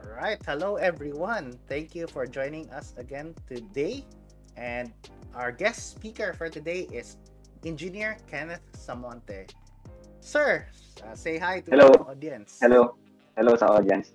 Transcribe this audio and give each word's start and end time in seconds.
All 0.00 0.16
right. 0.16 0.40
Hello, 0.46 0.76
everyone. 0.76 1.58
Thank 1.68 1.94
you 1.94 2.06
for 2.06 2.24
joining 2.26 2.70
us 2.72 2.94
again 2.96 3.34
today. 3.48 4.04
And 4.56 4.92
our 5.34 5.52
guest 5.52 5.92
speaker 5.92 6.32
for 6.32 6.48
today 6.48 6.88
is 6.92 7.16
Engineer 7.64 8.16
Kenneth 8.26 8.64
Samonte. 8.72 9.50
Sir, 10.20 10.66
uh, 11.04 11.14
say 11.14 11.38
hi 11.38 11.60
to 11.60 11.70
Hello. 11.70 11.88
our 12.00 12.12
audience. 12.16 12.58
Hello. 12.60 12.96
Hello 13.36 13.56
sa 13.56 13.68
audience. 13.76 14.12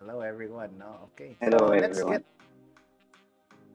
Hello, 0.00 0.20
everyone. 0.20 0.76
No, 0.78 1.08
okay. 1.12 1.36
Hello, 1.40 1.58
so 1.58 1.66
let's 1.72 1.98
everyone. 1.98 2.12
get 2.12 2.24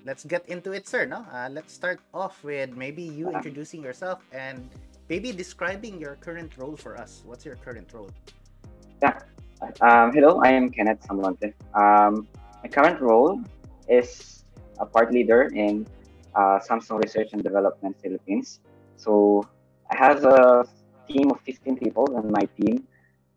let's 0.06 0.24
get 0.26 0.46
into 0.50 0.72
it, 0.72 0.88
sir. 0.88 1.06
No, 1.06 1.26
uh, 1.34 1.50
let's 1.52 1.74
start 1.74 2.00
off 2.14 2.42
with 2.46 2.74
maybe 2.78 3.04
you 3.04 3.30
Uh-huh. 3.30 3.38
introducing 3.42 3.82
yourself 3.82 4.22
and 4.34 4.66
maybe 5.10 5.34
describing 5.34 5.98
your 6.02 6.16
current 6.22 6.54
role 6.58 6.78
for 6.78 6.98
us. 6.98 7.22
What's 7.26 7.46
your 7.46 7.58
current 7.58 7.90
role? 7.94 8.10
Um, 9.80 10.12
hello, 10.12 10.42
I 10.44 10.52
am 10.52 10.70
Kenneth 10.70 11.08
Samonte. 11.08 11.54
Um, 11.74 12.28
my 12.62 12.68
current 12.68 13.00
role 13.00 13.40
is 13.88 14.44
a 14.80 14.86
part 14.86 15.14
leader 15.14 15.44
in 15.54 15.88
uh, 16.36 16.60
Samsung 16.60 17.00
Research 17.02 17.30
and 17.32 17.42
Development 17.42 17.96
Philippines. 18.02 18.60
So 18.98 19.48
I 19.90 19.96
have 19.96 20.26
a 20.26 20.66
team 21.08 21.32
of 21.32 21.40
15 21.42 21.78
people 21.78 22.06
on 22.18 22.32
my 22.32 22.50
team 22.60 22.86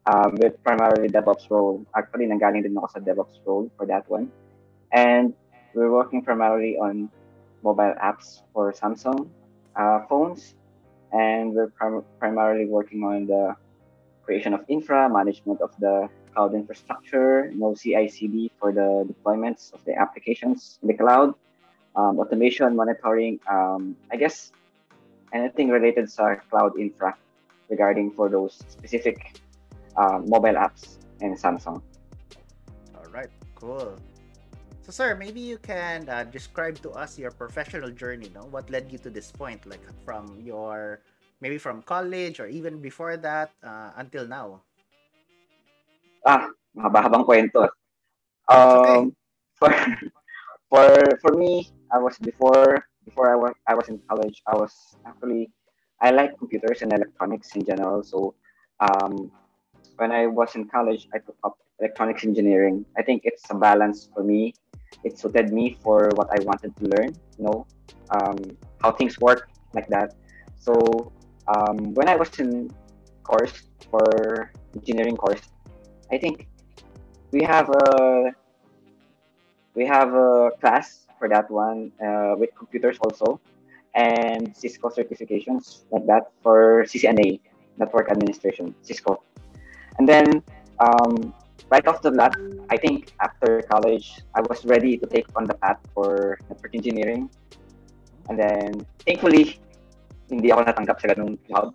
um, 0.06 0.34
with 0.40 0.60
primarily 0.64 1.08
DevOps 1.08 1.50
role. 1.50 1.86
Actually, 1.94 2.26
nanggaling 2.26 2.62
din 2.64 2.76
ako 2.76 2.88
sa 2.88 2.98
DevOps 2.98 3.38
role 3.46 3.70
for 3.76 3.86
that 3.86 4.08
one. 4.10 4.32
And 4.90 5.34
we're 5.74 5.92
working 5.92 6.22
primarily 6.22 6.76
on 6.78 7.10
mobile 7.62 7.94
apps 8.02 8.42
for 8.52 8.72
Samsung 8.72 9.30
uh, 9.76 10.02
phones. 10.08 10.54
And 11.12 11.54
we're 11.54 11.70
prim- 11.70 12.04
primarily 12.18 12.66
working 12.66 13.04
on 13.04 13.26
the 13.26 13.54
creation 14.24 14.54
of 14.54 14.64
infra, 14.68 15.08
management 15.08 15.60
of 15.60 15.70
the 15.78 16.08
cloud 16.32 16.54
infrastructure, 16.54 17.50
no 17.54 17.74
CI/CD 17.74 18.50
for 18.58 18.72
the 18.72 19.06
deployments 19.06 19.72
of 19.72 19.84
the 19.84 19.94
applications 19.94 20.78
in 20.82 20.88
the 20.88 20.94
cloud, 20.94 21.34
um, 21.96 22.18
automation, 22.18 22.74
monitoring. 22.74 23.38
Um, 23.48 23.96
I 24.10 24.16
guess 24.16 24.52
anything 25.32 25.68
related 25.68 26.08
to 26.08 26.40
cloud 26.50 26.78
infra 26.78 27.16
regarding 27.68 28.10
for 28.12 28.28
those 28.28 28.62
specific 28.68 29.40
um, 29.96 30.28
mobile 30.28 30.54
apps 30.54 30.98
in 31.20 31.36
Samsung. 31.36 31.82
All 32.94 33.10
right, 33.12 33.30
cool. 33.54 33.96
So, 34.84 34.92
sir, 34.92 35.16
maybe 35.16 35.40
you 35.40 35.56
can 35.56 36.08
uh, 36.10 36.24
describe 36.24 36.76
to 36.82 36.90
us 36.90 37.18
your 37.18 37.30
professional 37.30 37.90
journey. 37.90 38.30
No, 38.34 38.44
what 38.52 38.68
led 38.68 38.92
you 38.92 38.98
to 38.98 39.08
this 39.08 39.32
point, 39.32 39.64
like 39.64 39.80
from 40.04 40.36
your 40.44 41.00
maybe 41.44 41.60
from 41.60 41.84
college 41.84 42.40
or 42.40 42.48
even 42.48 42.80
before 42.80 43.20
that 43.20 43.52
uh, 43.60 43.92
until 44.00 44.24
now. 44.24 44.64
Ah, 46.24 46.48
mahaba-habang 46.72 47.28
kwento. 47.28 47.68
okay. 48.48 49.04
Um, 49.04 49.12
for 49.60 49.68
for 50.72 50.88
for 51.20 51.32
me, 51.36 51.68
I 51.92 52.00
was 52.00 52.16
before 52.24 52.80
before 53.04 53.28
I 53.28 53.36
was 53.36 53.52
I 53.68 53.76
was 53.76 53.92
in 53.92 54.00
college. 54.08 54.40
I 54.48 54.56
was 54.56 54.72
actually 55.04 55.52
I 56.00 56.16
like 56.16 56.32
computers 56.40 56.80
and 56.80 56.96
electronics 56.96 57.52
in 57.52 57.68
general. 57.68 58.00
So 58.00 58.32
um, 58.80 59.28
when 60.00 60.16
I 60.16 60.24
was 60.24 60.56
in 60.56 60.64
college, 60.72 61.12
I 61.12 61.20
took 61.20 61.36
up 61.44 61.60
electronics 61.76 62.24
engineering. 62.24 62.88
I 62.96 63.04
think 63.04 63.28
it's 63.28 63.44
a 63.52 63.56
balance 63.60 64.08
for 64.16 64.24
me. 64.24 64.56
It 65.04 65.20
suited 65.20 65.52
me 65.52 65.76
for 65.84 66.08
what 66.16 66.32
I 66.32 66.40
wanted 66.48 66.72
to 66.80 66.84
learn. 66.88 67.12
You 67.36 67.44
know, 67.44 67.68
um, 68.08 68.56
how 68.80 68.96
things 68.96 69.20
work 69.20 69.44
like 69.76 69.92
that. 69.92 70.16
So 70.56 71.12
um, 71.48 71.94
when 71.94 72.08
I 72.08 72.16
was 72.16 72.30
in 72.38 72.70
course 73.22 73.68
for 73.90 74.50
engineering 74.74 75.16
course, 75.16 75.40
I 76.10 76.18
think 76.18 76.46
we 77.32 77.42
have 77.42 77.68
a 77.68 78.32
we 79.74 79.84
have 79.86 80.14
a 80.14 80.50
class 80.60 81.06
for 81.18 81.28
that 81.28 81.50
one 81.50 81.90
uh, 81.98 82.34
with 82.38 82.54
computers 82.54 82.98
also 83.00 83.40
and 83.94 84.54
Cisco 84.56 84.88
certifications 84.88 85.84
like 85.90 86.06
that 86.06 86.30
for 86.42 86.84
CCNA 86.84 87.40
network 87.78 88.10
administration 88.10 88.74
Cisco. 88.82 89.22
And 89.98 90.08
then 90.08 90.42
um, 90.78 91.34
right 91.70 91.86
after 91.86 92.10
that 92.10 92.34
I 92.70 92.76
think 92.76 93.12
after 93.20 93.62
college 93.62 94.20
I 94.34 94.40
was 94.42 94.64
ready 94.64 94.96
to 94.98 95.06
take 95.06 95.26
on 95.36 95.44
the 95.44 95.54
path 95.54 95.78
for 95.94 96.38
network 96.48 96.74
engineering. 96.74 97.30
And 98.28 98.38
then 98.38 98.86
thankfully 99.06 99.58
hindi 100.30 100.48
ako 100.52 100.64
natanggap 100.64 100.96
sa 101.00 101.12
ganung 101.12 101.36
job 101.48 101.74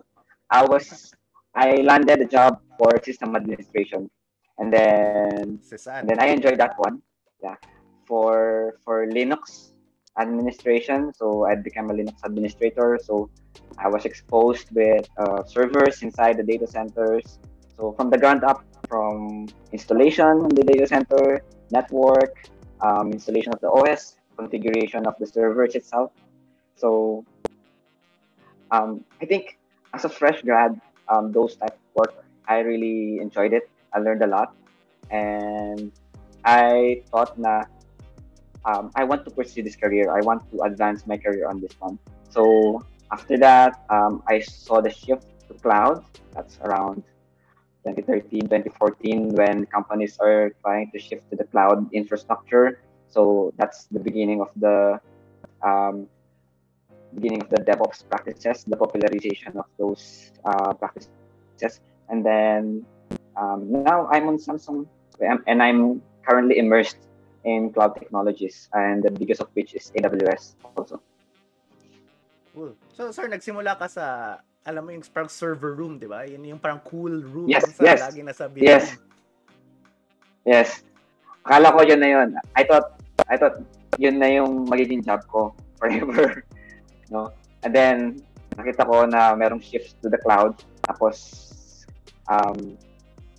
I 0.50 0.66
was 0.66 1.14
I 1.54 1.82
landed 1.82 2.20
a 2.20 2.28
job 2.28 2.58
for 2.78 2.98
system 3.02 3.34
administration 3.34 4.10
and 4.58 4.72
then 4.72 5.58
and 5.86 6.08
then 6.08 6.18
I 6.20 6.26
enjoyed 6.26 6.58
that 6.58 6.74
one. 6.76 7.02
Yeah, 7.42 7.56
for 8.06 8.76
for 8.84 9.06
Linux 9.06 9.72
administration. 10.18 11.12
So 11.14 11.46
I 11.46 11.54
became 11.54 11.88
a 11.90 11.94
Linux 11.94 12.20
administrator. 12.24 12.98
So 13.02 13.30
I 13.78 13.88
was 13.88 14.04
exposed 14.04 14.68
with 14.72 15.08
uh, 15.16 15.42
servers 15.44 16.02
inside 16.02 16.36
the 16.36 16.42
data 16.42 16.66
centers. 16.66 17.38
So 17.76 17.92
from 17.92 18.10
the 18.10 18.18
ground 18.18 18.44
up, 18.44 18.62
from 18.88 19.48
installation 19.72 20.44
in 20.44 20.52
the 20.52 20.62
data 20.62 20.86
center, 20.86 21.40
network, 21.70 22.36
um, 22.82 23.12
installation 23.12 23.54
of 23.54 23.60
the 23.60 23.70
OS, 23.70 24.16
configuration 24.36 25.06
of 25.06 25.14
the 25.18 25.26
servers 25.26 25.74
itself. 25.74 26.12
So 26.76 27.24
um, 28.70 29.04
I 29.20 29.26
think 29.26 29.58
as 29.94 30.04
a 30.04 30.08
fresh 30.08 30.42
grad, 30.42 30.80
um, 31.08 31.32
those 31.32 31.56
type 31.56 31.74
of 31.74 31.94
work, 31.94 32.24
I 32.46 32.60
really 32.60 33.18
enjoyed 33.20 33.52
it. 33.52 33.68
I 33.92 33.98
learned 33.98 34.22
a 34.22 34.26
lot, 34.26 34.54
and 35.10 35.90
I 36.44 37.02
thought 37.10 37.38
na 37.38 37.64
um, 38.64 38.90
I 38.94 39.04
want 39.04 39.24
to 39.24 39.30
pursue 39.30 39.62
this 39.62 39.76
career. 39.76 40.10
I 40.10 40.20
want 40.20 40.46
to 40.52 40.62
advance 40.62 41.06
my 41.06 41.16
career 41.16 41.48
on 41.48 41.60
this 41.60 41.74
one. 41.78 41.98
So 42.30 42.82
after 43.10 43.36
that, 43.38 43.82
um, 43.90 44.22
I 44.28 44.40
saw 44.40 44.80
the 44.80 44.90
shift 44.90 45.26
to 45.48 45.54
cloud. 45.54 46.04
That's 46.34 46.58
around 46.62 47.02
2013, 47.86 48.42
2014, 48.42 49.34
when 49.34 49.66
companies 49.66 50.18
are 50.20 50.52
trying 50.62 50.90
to 50.92 50.98
shift 50.98 51.28
to 51.30 51.36
the 51.36 51.44
cloud 51.44 51.90
infrastructure. 51.92 52.78
So 53.08 53.52
that's 53.56 53.86
the 53.90 53.98
beginning 53.98 54.40
of 54.40 54.50
the 54.54 55.00
um, 55.62 56.06
beginning 57.14 57.42
of 57.42 57.50
the 57.50 57.60
DevOps 57.62 58.06
practices, 58.08 58.64
the 58.64 58.76
popularization 58.76 59.56
of 59.56 59.66
those 59.78 60.32
uh, 60.44 60.72
practices, 60.74 61.80
and 62.08 62.24
then 62.24 62.84
um, 63.36 63.70
now 63.70 64.06
I'm 64.08 64.28
on 64.28 64.38
Samsung, 64.38 64.86
um, 65.26 65.38
and 65.46 65.62
I'm 65.62 66.02
currently 66.26 66.58
immersed 66.58 66.98
in 67.44 67.72
cloud 67.72 67.96
technologies, 67.96 68.68
and 68.72 69.02
the 69.02 69.10
biggest 69.10 69.40
of 69.40 69.48
which 69.54 69.74
is 69.74 69.92
AWS 69.96 70.56
also. 70.76 71.00
Cool. 72.54 72.74
So, 72.92 73.10
sir, 73.12 73.28
nagsimula 73.30 73.78
ka 73.78 73.86
sa, 73.86 74.36
alam 74.66 74.84
mo 74.84 74.90
yung 74.90 75.06
parang 75.14 75.30
server 75.30 75.72
room, 75.72 75.96
di 75.98 76.10
ba? 76.10 76.26
Yun 76.26 76.44
yung 76.44 76.60
parang 76.60 76.82
cool 76.82 77.22
room 77.22 77.48
Yes, 77.48 77.64
saan 77.72 77.94
yes. 77.94 78.00
lagi 78.02 78.20
nasabi. 78.26 78.58
Yes. 78.60 78.98
Yes. 80.44 80.82
Akala 81.46 81.72
ko 81.72 81.80
yun 81.86 82.00
na 82.02 82.08
yun. 82.10 82.28
I 82.58 82.62
thought, 82.66 83.00
I 83.30 83.38
thought 83.38 83.62
yun 83.96 84.18
na 84.18 84.28
yung 84.28 84.66
magiging 84.66 85.06
job 85.06 85.24
ko 85.30 85.54
forever. 85.78 86.42
no? 87.10 87.34
And 87.62 87.74
then, 87.74 88.22
nakita 88.56 88.86
ko 88.86 89.04
na 89.04 89.34
merong 89.36 89.62
shift 89.62 90.00
to 90.02 90.08
the 90.08 90.18
cloud. 90.18 90.56
Tapos, 90.86 91.50
um, 92.30 92.78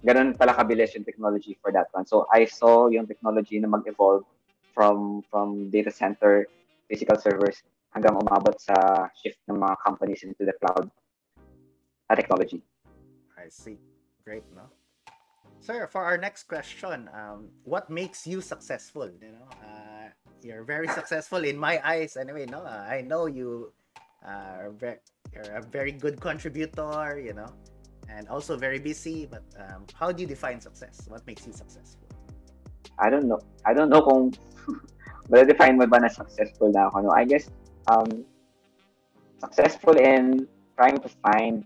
ganun 0.06 0.38
pala 0.38 0.54
kabilis 0.54 0.94
yung 0.94 1.08
technology 1.08 1.58
for 1.62 1.72
that 1.72 1.88
one. 1.92 2.06
So, 2.06 2.28
I 2.30 2.46
saw 2.46 2.88
yung 2.92 3.08
technology 3.08 3.58
na 3.60 3.72
mag-evolve 3.72 4.28
from 4.72 5.24
from 5.28 5.68
data 5.72 5.92
center, 5.92 6.48
physical 6.88 7.20
servers, 7.20 7.64
hanggang 7.92 8.16
umabot 8.16 8.56
sa 8.60 9.08
shift 9.20 9.40
ng 9.52 9.60
mga 9.60 9.76
companies 9.84 10.24
into 10.24 10.48
the 10.48 10.56
cloud 10.64 10.88
uh, 12.08 12.16
technology. 12.16 12.64
I 13.36 13.52
see. 13.52 13.80
Great, 14.24 14.46
no? 14.56 14.70
Sir, 15.62 15.86
for 15.86 16.01
our 16.01 16.18
next 16.18 16.50
question, 16.50 17.10
um, 17.13 17.54
what 17.63 17.90
makes 17.90 18.25
you 18.25 18.42
successful? 18.42 19.06
You 19.22 19.38
know, 19.38 19.48
uh, 19.62 20.10
you're 20.44 20.64
very 20.64 20.88
successful 20.88 21.44
in 21.44 21.58
my 21.58 21.80
eyes. 21.84 22.18
Anyway, 22.18 22.46
no, 22.46 22.64
I 22.64 23.02
know 23.02 23.26
you 23.26 23.72
are 24.26 24.72
ve- 24.78 25.02
you're 25.34 25.56
a 25.56 25.62
very 25.62 25.92
good 25.92 26.20
contributor. 26.20 27.20
You 27.20 27.34
know, 27.34 27.50
and 28.10 28.28
also 28.28 28.58
very 28.58 28.80
busy. 28.80 29.26
But 29.26 29.44
um, 29.58 29.86
how 29.94 30.12
do 30.12 30.22
you 30.22 30.28
define 30.28 30.60
success? 30.60 31.06
What 31.08 31.26
makes 31.26 31.46
you 31.48 31.54
successful? 31.54 32.08
I 33.00 33.10
don't 33.10 33.26
know. 33.26 33.40
I 33.66 33.74
don't 33.74 33.90
know 33.90 34.02
kung 34.02 34.34
ma-define 35.30 35.78
mo 35.78 35.88
ba 35.88 36.00
na 36.00 36.10
successful 36.10 36.72
na 36.72 36.88
ako. 36.88 37.08
No? 37.08 37.12
I 37.12 37.26
guess 37.26 37.50
um, 37.88 38.26
successful 39.40 39.98
in 39.98 40.48
trying 40.78 40.98
to 41.00 41.10
find 41.26 41.66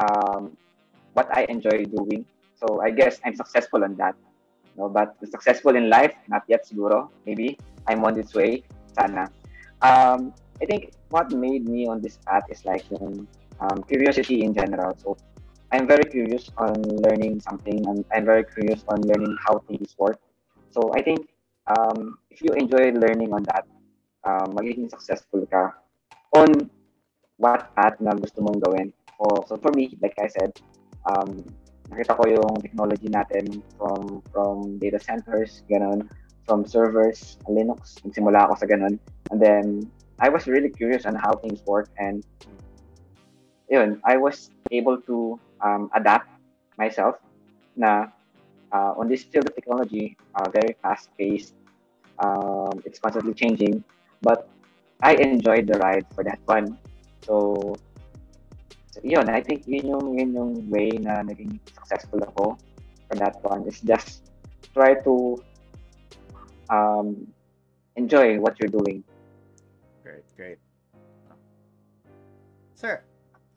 um, 0.00 0.56
what 1.12 1.28
I 1.36 1.44
enjoy 1.48 1.84
doing. 1.84 2.24
So 2.56 2.80
I 2.80 2.90
guess 2.90 3.20
I'm 3.24 3.36
successful 3.36 3.84
on 3.84 3.96
that. 3.96 4.14
No, 4.76 4.88
but 4.88 5.16
successful 5.28 5.76
in 5.76 5.90
life, 5.90 6.14
not 6.28 6.42
yet 6.48 6.64
siguro. 6.64 7.08
Maybe 7.26 7.58
I'm 7.86 8.04
on 8.04 8.14
this 8.14 8.32
way. 8.34 8.64
Sana. 8.96 9.28
Um, 9.82 10.32
I 10.60 10.64
think 10.64 10.92
what 11.10 11.32
made 11.32 11.68
me 11.68 11.86
on 11.86 12.00
this 12.00 12.18
path 12.24 12.44
is 12.48 12.64
like 12.64 12.84
um, 13.60 13.82
curiosity 13.84 14.42
in 14.44 14.54
general. 14.54 14.96
So 14.96 15.16
I'm 15.72 15.86
very 15.86 16.04
curious 16.04 16.50
on 16.56 16.80
learning 16.82 17.40
something, 17.40 17.84
and 17.88 18.04
I'm 18.12 18.24
very 18.24 18.44
curious 18.44 18.84
on 18.88 19.00
learning 19.02 19.36
how 19.44 19.58
things 19.68 19.94
work. 19.98 20.20
So 20.70 20.92
I 20.94 21.02
think 21.02 21.28
um, 21.66 22.18
if 22.30 22.42
you 22.42 22.52
enjoy 22.54 22.92
learning 22.92 23.32
on 23.32 23.42
that, 23.44 23.66
um, 24.24 24.54
magiging 24.54 24.88
successful 24.90 25.46
ka 25.46 25.74
on 26.36 26.70
what 27.36 27.74
path 27.74 27.98
na 28.00 28.14
gusto 28.14 28.40
mong 28.40 28.60
gawin. 28.62 28.92
So, 29.18 29.44
so 29.48 29.56
for 29.58 29.72
me, 29.72 29.96
like 30.00 30.14
I 30.18 30.28
said, 30.28 30.52
um, 31.06 31.42
nakita 31.92 32.16
ko 32.16 32.24
yung 32.24 32.54
technology 32.64 33.12
natin 33.12 33.60
from 33.76 34.24
from 34.32 34.80
data 34.80 34.96
centers, 34.96 35.62
ganun, 35.68 36.08
from 36.48 36.64
servers, 36.64 37.36
Linux, 37.46 38.00
nagsimula 38.02 38.48
ako 38.48 38.64
sa 38.64 38.66
ganun. 38.66 38.96
And 39.30 39.38
then, 39.38 39.86
I 40.18 40.32
was 40.32 40.48
really 40.48 40.72
curious 40.72 41.04
on 41.04 41.14
how 41.14 41.36
things 41.36 41.60
work 41.68 41.92
and 42.00 42.24
yun, 43.72 44.00
I 44.04 44.16
was 44.16 44.50
able 44.70 45.00
to 45.08 45.40
um, 45.60 45.88
adapt 45.96 46.28
myself 46.76 47.16
na 47.76 48.12
uh, 48.72 48.92
on 48.96 49.08
this 49.08 49.24
field 49.24 49.48
of 49.48 49.54
technology, 49.54 50.16
uh, 50.36 50.48
very 50.52 50.76
fast-paced, 50.82 51.54
um, 52.18 52.82
it's 52.84 52.98
constantly 52.98 53.34
changing, 53.34 53.84
but 54.20 54.48
I 55.02 55.14
enjoyed 55.14 55.66
the 55.66 55.78
ride 55.78 56.06
for 56.14 56.22
that 56.24 56.38
one. 56.44 56.78
So, 57.24 57.74
so 57.74 57.91
yun, 59.02 59.28
I 59.28 59.42
think 59.42 59.66
yun 59.66 59.86
yung, 59.86 60.06
yun 60.18 60.30
yung 60.34 60.52
way 60.70 60.90
na 60.94 61.22
naging 61.22 61.58
successful 61.74 62.22
ako 62.22 62.56
for 63.10 63.14
that 63.18 63.42
one 63.42 63.66
is 63.66 63.82
just 63.82 64.30
try 64.74 64.94
to 65.02 65.36
um, 66.70 67.26
enjoy 67.96 68.38
what 68.38 68.56
you're 68.58 68.72
doing. 68.72 69.04
Great, 70.02 70.24
great. 70.36 70.58
Sir, 72.74 73.02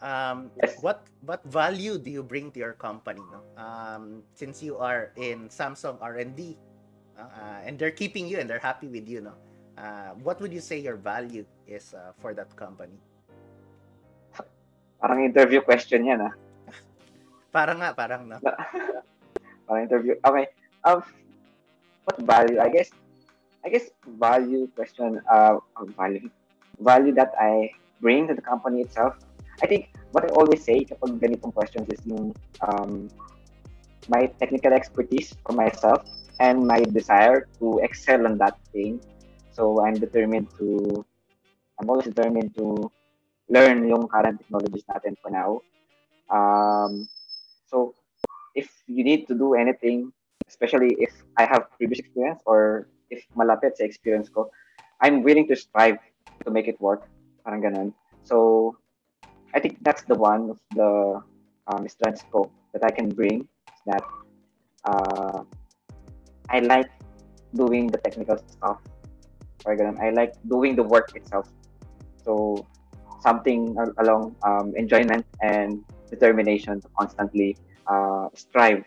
um, 0.01 0.51
Yes. 0.61 0.77
what 0.85 1.09
what 1.25 1.41
value 1.49 1.97
do 1.97 2.13
you 2.13 2.21
bring 2.21 2.53
to 2.53 2.59
your 2.61 2.77
company? 2.77 3.21
No? 3.33 3.41
Um, 3.57 4.21
since 4.37 4.61
you 4.61 4.77
are 4.77 5.09
in 5.17 5.49
Samsung 5.49 5.97
R 5.97 6.21
and 6.21 6.37
D, 6.37 6.57
uh, 7.17 7.25
uh, 7.25 7.59
and 7.65 7.79
they're 7.79 7.95
keeping 7.95 8.29
you 8.29 8.37
and 8.37 8.45
they're 8.45 8.61
happy 8.61 8.85
with 8.85 9.09
you, 9.09 9.25
no? 9.25 9.33
Uh, 9.77 10.13
what 10.21 10.37
would 10.39 10.53
you 10.53 10.61
say 10.61 10.77
your 10.77 10.95
value 10.95 11.45
is 11.65 11.93
uh, 11.97 12.13
for 12.21 12.37
that 12.37 12.53
company? 12.55 13.01
Parang 14.99 15.19
interview 15.23 15.61
question 15.61 16.07
yan 16.07 16.31
ah. 16.31 16.33
Parang 17.55 17.79
nga, 17.79 17.95
parang 17.95 18.27
no. 18.27 18.37
Parang 19.65 19.83
interview. 19.87 20.19
Okay. 20.21 20.45
Um, 20.83 21.01
what 22.05 22.17
value? 22.21 22.59
I 22.59 22.69
guess, 22.69 22.91
I 23.65 23.71
guess 23.71 23.89
value 24.19 24.67
question, 24.75 25.23
uh, 25.31 25.57
uh, 25.79 25.87
value, 25.97 26.29
value 26.77 27.13
that 27.15 27.33
I 27.39 27.71
bring 28.01 28.27
to 28.27 28.35
the 28.35 28.43
company 28.43 28.81
itself. 28.81 29.17
I 29.63 29.67
think 29.67 29.89
what 30.11 30.27
I 30.27 30.29
always 30.35 30.61
say 30.61 30.83
kapag 30.83 31.17
ganitong 31.17 31.55
questions 31.55 31.87
is 31.89 32.03
yung 32.05 32.35
um, 32.61 33.09
my 34.11 34.27
technical 34.37 34.75
expertise 34.75 35.33
for 35.47 35.55
myself 35.55 36.03
and 36.39 36.67
my 36.67 36.83
desire 36.83 37.47
to 37.59 37.79
excel 37.81 38.27
on 38.27 38.37
that 38.37 38.59
thing. 38.69 38.99
So 39.55 39.79
I'm 39.79 39.95
determined 39.95 40.51
to, 40.59 41.03
I'm 41.79 41.89
always 41.89 42.05
determined 42.11 42.53
to 42.59 42.91
learn 43.49 43.85
yung 43.87 44.07
current 44.07 44.41
technologies 44.41 44.85
natin 44.89 45.13
for 45.21 45.29
now. 45.29 45.61
Um, 46.29 47.07
so 47.69 47.93
if 48.55 48.71
you 48.87 49.03
need 49.03 49.27
to 49.27 49.35
do 49.35 49.53
anything, 49.53 50.11
especially 50.47 50.95
if 50.99 51.11
I 51.37 51.45
have 51.45 51.69
previous 51.77 51.99
experience 51.99 52.41
or 52.45 52.87
if 53.11 53.25
malapit 53.35 53.77
sa 53.77 53.83
experience 53.83 54.29
ko, 54.29 54.49
I'm 55.01 55.21
willing 55.21 55.47
to 55.49 55.55
strive 55.55 55.99
to 56.45 56.49
make 56.49 56.67
it 56.67 56.79
work. 56.81 57.05
Parang 57.43 57.61
ganun. 57.61 57.89
So, 58.23 58.77
I 59.53 59.59
think 59.59 59.77
that's 59.83 60.03
the 60.03 60.15
one 60.15 60.55
of 60.55 60.59
the 60.73 61.21
um, 61.67 61.87
strengths 61.87 62.25
ko 62.31 62.49
that 62.73 62.83
I 62.83 62.91
can 62.91 63.09
bring 63.09 63.45
is 63.45 63.81
that 63.85 64.03
uh, 64.85 65.43
I 66.49 66.59
like 66.59 66.89
doing 67.53 67.87
the 67.87 67.99
technical 68.01 68.39
stuff. 68.49 68.81
Parang 69.61 69.77
ganun. 69.77 69.97
I 70.01 70.09
like 70.09 70.33
doing 70.49 70.75
the 70.75 70.83
work 70.83 71.13
itself. 71.13 71.51
So, 72.23 72.65
something 73.21 73.75
along 73.97 74.35
um, 74.43 74.73
enjoyment 74.75 75.25
and 75.41 75.83
determination 76.09 76.81
to 76.81 76.87
constantly 76.97 77.57
uh, 77.87 78.29
strive 78.33 78.83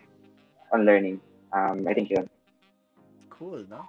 on 0.73 0.85
learning. 0.85 1.19
Um, 1.53 1.87
I 1.87 1.93
think 1.93 2.09
yun. 2.09 2.29
Cool, 3.29 3.65
no? 3.69 3.85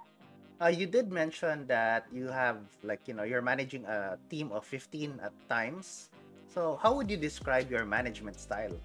Uh, 0.61 0.67
you 0.69 0.85
did 0.85 1.11
mention 1.11 1.65
that 1.65 2.05
you 2.13 2.29
have 2.29 2.61
like 2.83 3.01
you 3.09 3.13
know 3.13 3.23
you're 3.23 3.41
managing 3.41 3.85
a 3.85 4.17
team 4.29 4.51
of 4.53 4.65
15 4.65 5.19
at 5.23 5.33
times. 5.49 6.09
So 6.53 6.77
how 6.81 6.93
would 6.93 7.09
you 7.09 7.17
describe 7.17 7.71
your 7.71 7.85
management 7.85 8.39
style? 8.39 8.75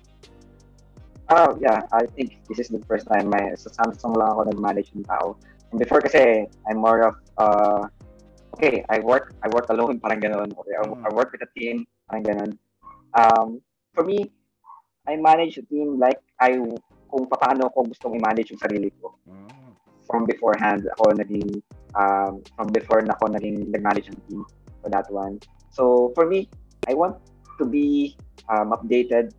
Oh, 1.29 1.59
yeah. 1.61 1.82
I 1.91 2.06
think 2.06 2.38
this 2.49 2.61
is 2.61 2.69
the 2.69 2.79
first 2.87 3.11
time 3.11 3.29
may 3.29 3.50
sa 3.59 3.70
Samsung 3.75 4.14
lang 4.14 4.31
ako 4.31 4.47
nag-manage 4.55 4.94
ng 4.94 5.02
tao. 5.11 5.35
And 5.75 5.82
before 5.82 5.99
kasi, 5.99 6.47
I'm 6.70 6.79
more 6.79 7.02
of, 7.02 7.19
uh, 7.35 7.91
okay, 8.56 8.85
I 8.88 8.99
work 9.05 9.37
I 9.44 9.49
work 9.53 9.69
alone, 9.69 10.00
parang 10.00 10.25
ganun. 10.25 10.49
Okay, 10.49 10.75
I, 10.81 10.82
I 10.88 11.08
work 11.12 11.31
with 11.32 11.44
a 11.44 11.50
team, 11.53 11.85
parang 12.08 12.25
ganun. 12.25 12.50
Um, 13.12 13.61
for 13.93 14.05
me, 14.05 14.32
I 15.05 15.17
manage 15.17 15.61
a 15.61 15.64
team 15.69 16.00
like 16.00 16.19
I 16.41 16.56
kung 17.06 17.25
paano 17.29 17.70
ko 17.70 17.87
gustong 17.87 18.17
i-manage 18.17 18.50
yung 18.56 18.61
sarili 18.61 18.91
ko. 18.99 19.14
Mm, 19.29 19.76
From 20.08 20.26
beforehand, 20.26 20.88
ako 20.99 21.14
naging, 21.14 21.62
um, 21.94 22.43
from 22.56 22.69
before 22.70 23.03
na 23.03 23.14
ako 23.19 23.31
naging 23.37 23.70
nag-manage 23.70 24.11
ng 24.11 24.20
team 24.26 24.41
for 24.82 24.88
that 24.91 25.06
one. 25.11 25.38
So, 25.70 26.12
for 26.14 26.26
me, 26.26 26.49
I 26.88 26.94
want 26.94 27.19
to 27.59 27.64
be 27.64 28.17
um, 28.50 28.70
updated 28.75 29.35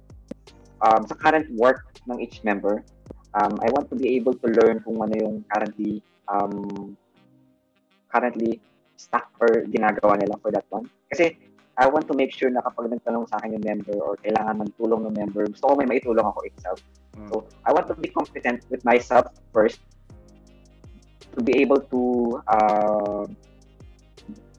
um, 0.84 1.08
sa 1.08 1.16
current 1.16 1.48
work 1.56 1.88
ng 2.08 2.20
each 2.20 2.44
member. 2.44 2.84
Um, 3.36 3.60
I 3.64 3.70
want 3.72 3.92
to 3.92 3.96
be 3.96 4.16
able 4.16 4.34
to 4.40 4.48
learn 4.64 4.80
kung 4.82 5.00
ano 5.00 5.14
yung 5.16 5.36
currently 5.52 6.04
um, 6.28 6.96
currently 8.12 8.60
stuck 8.98 9.30
or 9.40 9.64
ginagawa 9.70 10.18
nila 10.18 10.36
for 10.42 10.52
that 10.52 10.66
one. 10.74 10.90
Kasi 11.14 11.38
I 11.78 11.86
want 11.86 12.10
to 12.10 12.18
make 12.18 12.34
sure 12.34 12.50
na 12.50 12.66
kapag 12.66 12.90
nagtanong 12.90 13.30
sa 13.30 13.38
akin 13.38 13.62
yung 13.62 13.66
member 13.66 13.94
or 14.02 14.18
kailangan 14.18 14.66
ng 14.66 14.72
tulong 14.82 15.06
ng 15.06 15.14
member, 15.14 15.46
gusto 15.46 15.70
ko 15.70 15.74
may 15.78 15.86
maitulong 15.86 16.26
ako 16.26 16.42
itself. 16.50 16.82
mm. 17.14 17.30
So 17.30 17.46
I 17.64 17.72
want 17.72 17.86
to 17.94 17.96
be 17.96 18.10
competent 18.10 18.66
with 18.74 18.82
myself 18.82 19.30
first 19.54 19.78
to 21.38 21.40
be 21.46 21.62
able 21.62 21.86
to 21.94 22.02
uh, 22.50 23.30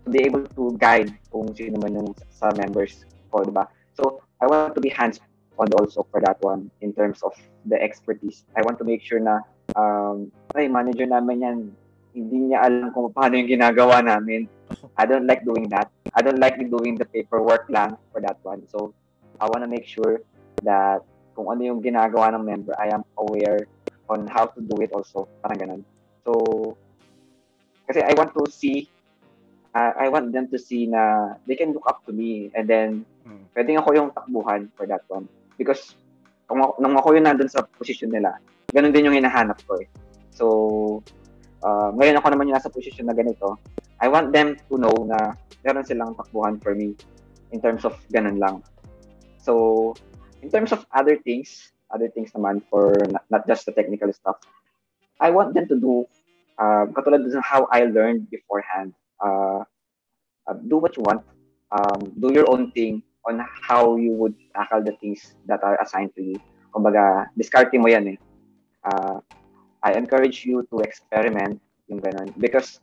to 0.06 0.08
be 0.08 0.23
able 0.23 0.46
to 0.55 0.79
guide 0.79 1.11
kung 1.35 1.50
sino 1.58 1.82
man 1.82 1.99
yung 1.99 2.14
sa 2.31 2.55
members 2.55 3.02
ko, 3.35 3.43
di 3.43 3.50
ba? 3.50 3.67
So 3.99 4.23
I 4.38 4.46
want 4.46 4.79
to 4.79 4.81
be 4.81 4.88
hands-on 4.94 5.69
also 5.75 6.06
for 6.14 6.23
that 6.23 6.38
one 6.38 6.70
in 6.81 6.94
terms 6.94 7.26
of 7.26 7.35
the 7.67 7.76
expertise. 7.82 8.46
I 8.55 8.62
want 8.62 8.79
to 8.79 8.87
make 8.87 9.02
sure 9.02 9.19
na 9.19 9.43
um, 9.75 10.31
ay, 10.54 10.71
manager 10.71 11.04
namin 11.04 11.42
yan, 11.42 11.59
hindi 12.18 12.50
niya 12.50 12.66
alam 12.66 12.90
kung 12.90 13.14
paano 13.14 13.38
yung 13.38 13.46
ginagawa 13.46 14.02
namin. 14.02 14.50
I 14.98 15.06
don't 15.06 15.25
like 15.30 15.46
doing 15.46 15.70
that. 15.70 15.88
I 16.12 16.20
don't 16.20 16.42
like 16.42 16.58
doing 16.58 16.98
the 16.98 17.06
paperwork 17.06 17.70
lang 17.70 17.94
for 18.10 18.18
that 18.20 18.42
one. 18.42 18.66
So, 18.66 18.90
I 19.38 19.46
want 19.46 19.62
to 19.62 19.70
make 19.70 19.87
sure 19.87 20.18
that 20.66 21.06
kung 21.38 21.46
ano 21.46 21.62
yung 21.62 21.78
ginagawa 21.78 22.34
ng 22.34 22.42
member, 22.42 22.75
I 22.75 22.90
am 22.90 23.06
aware 23.14 23.64
on 24.10 24.26
how 24.26 24.50
to 24.50 24.58
do 24.58 24.82
it 24.82 24.90
also. 24.90 25.30
Parang 25.40 25.58
ganun. 25.62 25.82
So, 26.26 26.75
kasi 27.87 28.02
I 28.02 28.12
want 28.18 28.34
to 28.34 28.44
see, 28.50 28.90
uh, 29.72 29.94
I 29.94 30.10
want 30.10 30.34
them 30.34 30.50
to 30.50 30.58
see 30.58 30.90
na 30.90 31.34
they 31.46 31.54
can 31.54 31.70
look 31.72 31.87
up 31.87 32.02
to 32.04 32.12
me 32.12 32.50
and 32.52 32.66
then 32.66 33.06
Mm. 33.28 33.44
pwedeng 33.52 33.78
ako 33.84 33.88
yung 33.92 34.10
takbuhan 34.16 34.60
for 34.72 34.88
that 34.88 35.04
one. 35.12 35.28
Because 35.60 35.92
kung 36.48 36.64
ako, 36.64 36.80
nung 36.80 36.96
ako 36.96 37.12
yung 37.12 37.28
nandun 37.28 37.52
sa 37.52 37.60
position 37.76 38.08
nila, 38.08 38.40
ganun 38.72 38.88
din 38.88 39.12
yung 39.12 39.18
hinahanap 39.20 39.60
ko 39.68 39.76
eh. 39.76 39.87
So, 40.32 40.44
uh, 41.62 41.91
ngayon 41.95 42.19
ako 42.19 42.27
naman 42.33 42.49
yung 42.50 42.59
nasa 42.59 42.73
position 42.73 43.07
na 43.07 43.17
ganito, 43.17 43.59
I 43.99 44.07
want 44.07 44.31
them 44.31 44.55
to 44.71 44.75
know 44.79 44.95
na 45.07 45.35
meron 45.67 45.85
silang 45.87 46.15
takbuhan 46.15 46.62
for 46.62 46.75
me 46.75 46.95
in 47.50 47.59
terms 47.61 47.85
of 47.85 47.99
ganun 48.15 48.38
lang. 48.38 48.62
So, 49.43 49.95
in 50.43 50.50
terms 50.50 50.71
of 50.71 50.87
other 50.93 51.17
things, 51.19 51.73
other 51.91 52.09
things 52.12 52.31
naman 52.37 52.62
for 52.69 52.95
not, 53.09 53.25
not 53.31 53.43
just 53.47 53.67
the 53.67 53.73
technical 53.73 54.12
stuff, 54.12 54.38
I 55.19 55.31
want 55.31 55.55
them 55.55 55.67
to 55.67 55.77
do, 55.77 56.07
uh, 56.59 56.87
katulad 56.95 57.27
sa 57.33 57.43
how 57.43 57.67
I 57.73 57.91
learned 57.91 58.31
beforehand, 58.31 58.95
uh, 59.19 59.67
uh, 60.47 60.57
do 60.69 60.79
what 60.79 60.97
you 60.97 61.03
want, 61.03 61.25
um, 61.73 62.12
do 62.21 62.33
your 62.33 62.47
own 62.50 62.71
thing 62.73 63.03
on 63.27 63.43
how 63.43 63.97
you 63.97 64.12
would 64.15 64.35
tackle 64.55 64.83
the 64.83 64.95
things 65.03 65.35
that 65.47 65.62
are 65.65 65.81
assigned 65.83 66.15
to 66.15 66.23
you. 66.23 66.38
Kumbaga, 66.71 67.27
discarding 67.37 67.83
mo 67.83 67.88
yan 67.88 68.15
eh. 68.15 68.19
Uh, 68.85 69.19
I 69.82 69.94
encourage 69.94 70.44
you 70.44 70.66
to 70.70 70.80
experiment 70.82 71.61
yung 71.88 72.00
ganun. 72.00 72.35
Because 72.38 72.80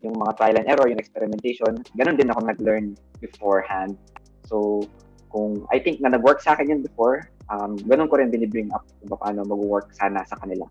yung 0.00 0.16
mga 0.16 0.36
trial 0.36 0.56
and 0.56 0.66
error, 0.68 0.88
yung 0.88 0.98
experimentation, 0.98 1.84
ganun 1.96 2.16
din 2.16 2.32
ako 2.32 2.40
nag-learn 2.48 2.96
beforehand. 3.20 4.00
So, 4.48 4.88
kung 5.30 5.68
I 5.70 5.78
think 5.78 6.00
na 6.00 6.10
nag-work 6.10 6.40
sa 6.40 6.56
akin 6.56 6.72
yun 6.72 6.80
before, 6.82 7.30
um, 7.52 7.76
ganun 7.76 8.08
ko 8.08 8.18
rin 8.18 8.32
binibring 8.32 8.72
up 8.72 8.88
kung 9.04 9.12
paano 9.14 9.44
mag-work 9.44 9.92
sana 9.94 10.24
sa 10.26 10.36
kanila. 10.40 10.66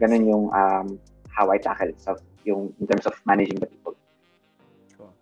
Ganun 0.00 0.24
yung 0.26 0.44
um, 0.50 0.86
how 1.28 1.52
I 1.52 1.58
tackle 1.60 1.92
itself, 1.92 2.18
yung 2.48 2.72
in 2.80 2.86
terms 2.88 3.06
of 3.06 3.14
managing 3.28 3.60
the 3.60 3.68
people. 3.68 3.94
Cool. 4.96 5.12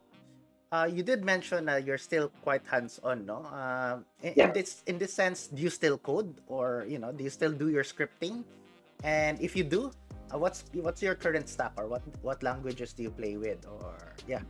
Uh, 0.72 0.86
you 0.86 1.02
did 1.02 1.26
mention 1.26 1.68
uh, 1.68 1.76
you're 1.76 2.00
still 2.00 2.30
quite 2.46 2.62
hands-on, 2.64 3.26
no? 3.26 3.44
Uh, 3.50 4.00
in, 4.22 4.32
Yeah. 4.38 4.46
in 4.48 4.50
this 4.54 4.70
in 4.86 4.96
this 4.96 5.12
sense, 5.12 5.50
do 5.50 5.60
you 5.60 5.68
still 5.68 5.98
code, 5.98 6.38
or 6.46 6.86
you 6.86 7.02
know, 7.02 7.10
do 7.12 7.26
you 7.26 7.32
still 7.34 7.52
do 7.52 7.68
your 7.68 7.84
scripting? 7.84 8.46
And 9.02 9.40
if 9.40 9.56
you 9.56 9.64
do, 9.64 9.90
uh, 10.32 10.38
what's 10.38 10.64
what's 10.74 11.02
your 11.02 11.14
current 11.14 11.48
stack, 11.48 11.72
or 11.76 11.88
what 11.88 12.02
what 12.22 12.42
languages 12.42 12.92
do 12.92 13.02
you 13.02 13.10
play 13.10 13.36
with, 13.36 13.64
or 13.66 14.14
yeah? 14.28 14.44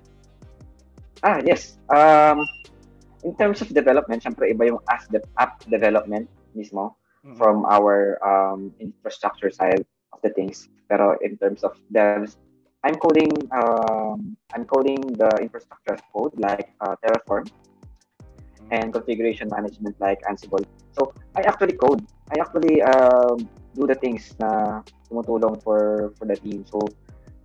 Ah, 1.23 1.39
yes. 1.45 1.77
Um, 1.93 2.43
in 3.23 3.37
terms 3.37 3.61
of 3.61 3.69
development, 3.69 4.25
syempre 4.25 4.49
iba 4.49 4.67
yung 4.73 4.81
app, 4.89 5.05
de- 5.13 5.31
app 5.39 5.61
development 5.69 6.29
mismo 6.57 6.97
Mm. 7.21 7.37
from 7.37 7.69
our 7.69 8.17
um, 8.25 8.73
infrastructure 8.81 9.53
side 9.53 9.85
of 10.17 10.19
the 10.25 10.33
things. 10.33 10.73
Pero 10.89 11.21
in 11.21 11.37
terms 11.37 11.61
of 11.61 11.77
devs, 11.93 12.41
I'm 12.81 12.97
coding 12.97 13.29
um, 13.53 14.41
I'm 14.57 14.65
coding 14.65 15.05
the 15.21 15.29
infrastructure 15.37 16.01
as 16.01 16.03
code 16.17 16.33
like 16.41 16.73
uh, 16.81 16.97
Terraform 17.05 17.45
and 18.73 18.89
configuration 18.89 19.53
management 19.53 20.01
like 20.01 20.25
Ansible. 20.25 20.65
So 20.97 21.15
I 21.37 21.43
actually 21.43 21.75
code. 21.79 22.03
I 22.31 22.39
actually 22.41 22.83
um, 22.83 23.49
do 23.75 23.87
the 23.87 23.95
things 23.95 24.35
na 24.39 24.83
tumutulong 25.11 25.63
for 25.63 26.11
for 26.19 26.25
the 26.27 26.37
team. 26.37 26.67
So 26.67 26.83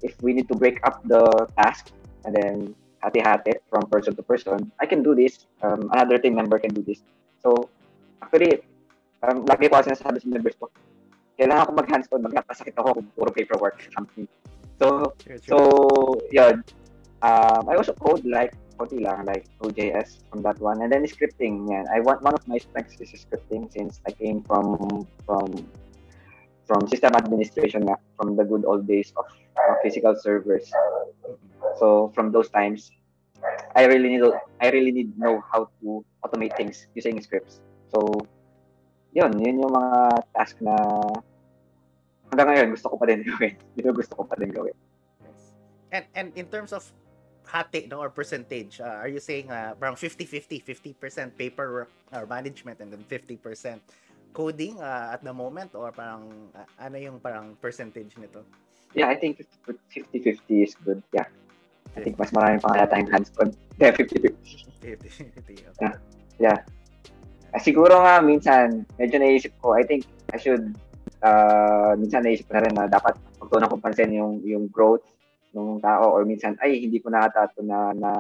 if 0.02 0.18
we 0.22 0.34
need 0.34 0.48
to 0.50 0.56
break 0.58 0.82
up 0.86 1.02
the 1.06 1.50
task 1.58 1.90
and 2.26 2.34
then 2.34 2.56
hati-hati 3.02 3.62
from 3.70 3.86
person 3.90 4.18
to 4.18 4.24
person, 4.26 4.72
I 4.82 4.86
can 4.86 5.06
do 5.06 5.14
this. 5.14 5.46
Um, 5.62 5.90
another 5.94 6.18
team 6.18 6.36
member 6.36 6.58
can 6.58 6.74
do 6.74 6.82
this. 6.82 7.02
So 7.42 7.70
actually, 8.22 8.66
um, 9.22 9.46
lagi 9.46 9.70
ko 9.70 9.82
sinasabi 9.82 10.22
sa 10.22 10.28
members 10.30 10.58
ko, 10.58 10.74
kailangan 11.38 11.70
ko 11.70 11.72
mag-hands-on, 11.78 12.22
magkakasakit 12.26 12.74
ako 12.78 13.02
kung 13.02 13.08
puro 13.14 13.30
paperwork 13.30 13.78
company. 13.94 14.26
So, 14.82 15.14
so, 15.46 15.58
yun. 16.32 16.64
Um, 17.22 17.64
I 17.70 17.80
also 17.80 17.94
code 17.96 18.26
like, 18.26 18.54
konti 18.78 19.02
lang, 19.02 19.26
like 19.26 19.48
Node.js 19.62 20.24
from 20.30 20.42
that 20.44 20.60
one. 20.60 20.82
And 20.82 20.92
then 20.92 21.04
scripting, 21.06 21.70
yan. 21.70 21.86
I 21.92 22.00
want, 22.00 22.22
one 22.22 22.34
of 22.34 22.48
my 22.48 22.58
strengths 22.58 23.00
is 23.00 23.12
scripting 23.12 23.72
since 23.72 24.00
I 24.08 24.12
came 24.12 24.44
from, 24.44 25.08
from, 25.26 25.68
from 26.68 26.88
system 26.88 27.16
administration 27.16 27.84
nga, 27.84 27.96
from 28.18 28.36
the 28.36 28.44
good 28.44 28.66
old 28.66 28.88
days 28.88 29.14
of 29.18 29.26
uh, 29.58 29.76
physical 29.84 30.16
servers. 30.16 30.72
So, 31.80 32.12
from 32.16 32.32
those 32.32 32.50
times, 32.50 32.92
I 33.76 33.86
really 33.86 34.10
need, 34.10 34.24
I 34.62 34.70
really 34.70 34.92
need 34.92 35.18
know 35.18 35.44
how 35.52 35.70
to 35.82 36.06
automate 36.24 36.56
things 36.58 36.88
using 36.96 37.20
scripts. 37.22 37.60
So, 37.94 38.14
yun, 39.16 39.40
yun 39.40 39.64
yung 39.64 39.72
mga 39.72 40.24
task 40.36 40.60
na 40.60 40.76
hanggang 42.32 42.48
ngayon 42.52 42.68
gusto 42.76 42.92
ko 42.92 42.96
pa 43.00 43.08
din 43.08 43.24
gawin. 43.24 43.56
Yun 43.80 43.96
gusto 43.96 44.14
ko 44.20 44.24
pa 44.28 44.36
din 44.36 44.52
gawin. 44.52 44.76
And 45.96 46.04
and 46.12 46.28
in 46.36 46.52
terms 46.52 46.76
of 46.76 46.84
hati 47.48 47.88
no 47.88 48.02
or 48.02 48.10
percentage, 48.10 48.82
uh, 48.82 49.02
are 49.02 49.08
you 49.08 49.20
saying 49.20 49.50
uh, 49.52 49.74
parang 49.80 49.96
50-50, 49.96 50.64
50% 50.64 51.38
paper 51.38 51.88
or 52.14 52.26
management 52.26 52.80
and 52.82 52.92
then 52.92 53.04
50% 53.08 53.80
coding 54.36 54.76
uh, 54.82 55.16
at 55.16 55.24
the 55.24 55.32
moment 55.32 55.72
or 55.74 55.92
parang 55.96 56.52
uh, 56.52 56.68
ano 56.82 56.98
yung 57.00 57.18
parang 57.20 57.56
percentage 57.62 58.18
nito? 58.20 58.44
Yeah, 58.96 59.08
I 59.12 59.16
think 59.16 59.44
50-50 59.68 60.64
is 60.64 60.76
good. 60.84 61.04
Yeah. 61.12 61.28
I 61.96 62.04
think 62.04 62.20
mas 62.20 62.32
marami 62.36 62.60
pang 62.60 62.76
kaya 62.76 62.88
tayong 62.92 63.12
hands-on. 63.12 63.50
Yeah, 63.80 63.92
50-50. 63.92 64.32
50-50. 64.84 65.52
Okay. 65.52 65.60
Yeah. 65.84 65.96
Yeah. 66.40 66.60
Ah, 67.56 67.60
siguro 67.60 68.00
nga, 68.04 68.20
minsan, 68.20 68.84
medyo 69.00 69.20
naisip 69.20 69.52
ko, 69.60 69.76
I 69.76 69.84
think 69.84 70.04
I 70.32 70.40
should, 70.40 70.76
uh, 71.24 71.96
minsan 71.96 72.24
naisip 72.24 72.48
ko 72.52 72.60
na 72.60 72.64
rin 72.64 72.76
na 72.76 72.88
dapat 72.88 73.16
pagtunan 73.40 73.72
ko 73.72 73.80
pansin 73.80 74.12
yung, 74.12 74.44
yung 74.44 74.68
growth 74.68 75.04
ng 75.56 75.80
tao 75.80 76.12
or 76.12 76.28
minsan, 76.28 76.60
ay, 76.60 76.84
hindi 76.84 77.00
ko 77.00 77.08
na 77.10 77.32
na, 77.64 77.96
na 77.96 78.12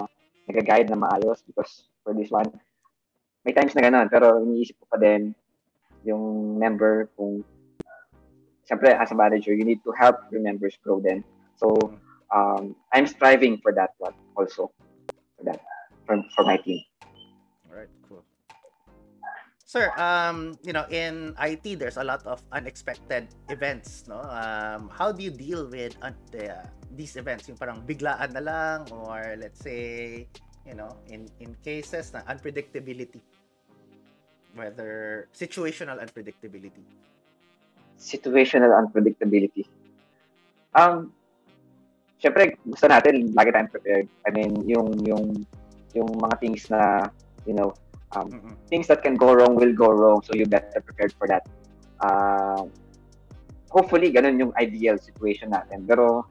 nag-guide 0.48 0.90
na 0.90 1.00
maayos 1.00 1.44
because 1.44 1.90
for 2.06 2.14
this 2.14 2.32
one, 2.32 2.48
may 3.46 3.54
times 3.54 3.76
na 3.76 3.86
gano'n, 3.86 4.10
pero 4.10 4.42
iniisip 4.42 4.80
ko 4.82 4.86
pa 4.90 4.98
din 4.98 5.36
yung 6.06 6.58
member 6.58 7.10
kung, 7.18 7.46
siyempre, 8.66 8.94
as 8.94 9.12
a 9.12 9.18
manager, 9.18 9.54
you 9.54 9.66
need 9.66 9.82
to 9.86 9.94
help 9.94 10.18
your 10.34 10.42
members 10.42 10.78
grow 10.82 11.02
then. 11.02 11.26
So, 11.58 11.78
um, 12.34 12.76
I'm 12.94 13.06
striving 13.06 13.58
for 13.62 13.74
that 13.74 13.94
one 13.98 14.14
also, 14.38 14.72
for 15.38 15.44
that, 15.46 15.62
for, 16.06 16.22
for 16.34 16.44
my 16.46 16.58
team. 16.58 16.82
Alright, 17.70 17.90
cool. 18.08 18.26
Sir, 19.66 19.94
um, 19.98 20.58
you 20.62 20.74
know, 20.74 20.86
in 20.90 21.34
IT, 21.42 21.78
there's 21.78 21.98
a 21.98 22.04
lot 22.04 22.26
of 22.26 22.42
unexpected 22.52 23.30
events, 23.50 24.06
no? 24.08 24.22
Um, 24.22 24.90
how 24.94 25.12
do 25.12 25.24
you 25.24 25.32
deal 25.32 25.70
with 25.70 25.98
uh, 26.02 26.14
these 26.96 27.20
events? 27.20 27.46
Yung 27.52 27.60
parang 27.60 27.84
biglaan 27.84 28.32
na 28.32 28.42
lang 28.42 28.80
or 28.90 29.36
let's 29.38 29.60
say, 29.60 30.24
you 30.64 30.74
know, 30.74 30.96
in 31.12 31.28
in 31.44 31.54
cases 31.62 32.16
na 32.16 32.24
unpredictability. 32.32 33.20
Whether 34.56 35.28
situational 35.36 36.00
unpredictability. 36.00 36.82
situational 37.96 38.76
unpredictability. 38.76 39.64
Um, 40.76 41.16
syempre, 42.20 42.60
gusto 42.68 42.92
natin 42.92 43.32
lagi 43.32 43.56
tayong 43.56 43.72
prepared. 43.72 44.08
I 44.28 44.30
mean, 44.36 44.68
yung 44.68 45.00
yung 45.08 45.48
yung 45.96 46.10
mga 46.20 46.36
things 46.44 46.68
na, 46.68 47.08
you 47.48 47.56
know, 47.56 47.72
um, 48.20 48.28
Mm-mm. 48.28 48.56
things 48.68 48.92
that 48.92 49.00
can 49.00 49.16
go 49.16 49.32
wrong 49.32 49.56
will 49.56 49.72
go 49.72 49.88
wrong, 49.88 50.20
so 50.28 50.36
you 50.36 50.44
better 50.44 50.84
prepared 50.84 51.16
for 51.16 51.28
that. 51.32 51.48
Uh, 52.04 52.68
hopefully, 53.72 54.12
ganun 54.12 54.36
yung 54.36 54.52
ideal 54.60 55.00
situation 55.00 55.56
natin. 55.56 55.88
Pero, 55.88 56.28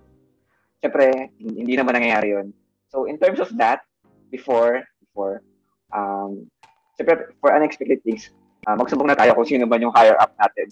syempre, 0.84 1.32
hin- 1.40 1.56
hindi 1.56 1.80
naman 1.80 1.96
nangyayari 1.96 2.36
yun. 2.36 2.52
So, 2.92 3.08
in 3.08 3.16
terms 3.16 3.40
of 3.40 3.48
that, 3.56 3.80
before, 4.28 4.84
before, 5.00 5.40
um, 5.96 6.44
syempre, 7.00 7.32
for 7.40 7.56
unexpected 7.56 8.04
things, 8.04 8.28
uh, 8.68 8.76
magsumbong 8.76 9.08
na 9.08 9.16
tayo 9.16 9.32
kung 9.32 9.48
sino 9.48 9.64
ba 9.64 9.80
yung 9.80 9.96
higher 9.96 10.20
up 10.20 10.36
natin. 10.36 10.68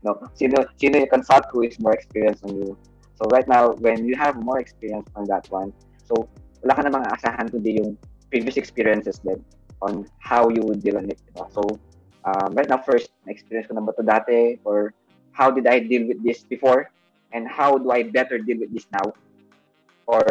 No, 0.00 0.16
sino, 0.32 0.64
sino 0.80 0.96
yung 0.96 1.12
consult 1.12 1.44
who 1.52 1.60
is 1.60 1.76
more 1.76 1.92
experienced 1.92 2.40
than 2.40 2.56
you. 2.56 2.72
So, 3.20 3.28
right 3.28 3.44
now, 3.44 3.76
when 3.84 4.08
you 4.08 4.16
have 4.16 4.40
more 4.40 4.56
experience 4.56 5.06
on 5.12 5.28
that 5.28 5.44
one, 5.52 5.76
so, 6.08 6.24
wala 6.64 6.72
ka 6.72 6.82
namang 6.88 7.04
aasahan 7.12 7.52
kundi 7.52 7.78
yung 7.78 8.00
previous 8.32 8.56
experiences 8.56 9.20
din 9.20 9.38
on 9.84 10.08
how 10.18 10.48
you 10.48 10.64
would 10.64 10.80
deal 10.82 10.96
on 10.96 11.06
it. 11.06 11.20
Diba? 11.30 11.46
So, 11.52 11.62
um, 12.24 12.50
right 12.56 12.66
now, 12.66 12.80
first, 12.82 13.12
na-experience 13.28 13.68
ko 13.70 13.78
na 13.78 13.84
ba 13.84 13.94
ito 13.94 14.02
dati? 14.02 14.38
Or 14.64 14.90
how 15.30 15.50
did 15.54 15.68
I 15.70 15.78
deal 15.78 16.08
with 16.08 16.18
this 16.24 16.42
before? 16.42 16.90
And 17.32 17.46
how 17.46 17.76
do 17.76 17.90
I 17.90 18.08
better 18.08 18.38
deal 18.38 18.58
with 18.60 18.72
this 18.72 18.86
now? 18.92 19.12
Or 20.08 20.24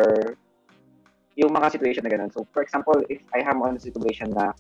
yung 1.37 1.53
mga 1.53 1.77
situation 1.77 2.01
na 2.03 2.09
ganun. 2.09 2.33
So, 2.33 2.49
for 2.49 2.65
example, 2.65 2.97
if 3.13 3.21
I 3.33 3.45
am 3.45 3.61
on 3.61 3.77
a 3.77 3.81
situation 3.81 4.33
na 4.33 4.57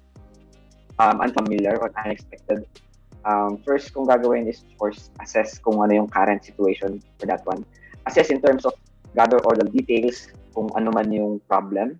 um, 1.01 1.21
unfamiliar 1.21 1.81
or 1.81 1.89
unexpected, 1.97 2.69
um, 3.25 3.57
first 3.65 3.89
kong 3.97 4.05
gagawin 4.05 4.45
is, 4.45 4.61
of 4.61 4.71
course, 4.77 5.09
assess 5.19 5.57
kung 5.57 5.81
ano 5.81 6.05
yung 6.05 6.09
current 6.09 6.45
situation 6.45 7.01
for 7.17 7.25
that 7.25 7.41
one. 7.49 7.65
Assess 8.05 8.29
in 8.29 8.39
terms 8.39 8.63
of 8.63 8.77
gather 9.17 9.41
all 9.41 9.57
the 9.57 9.65
details, 9.73 10.29
kung 10.53 10.69
ano 10.77 10.93
man 10.93 11.09
yung 11.09 11.41
problem, 11.49 11.97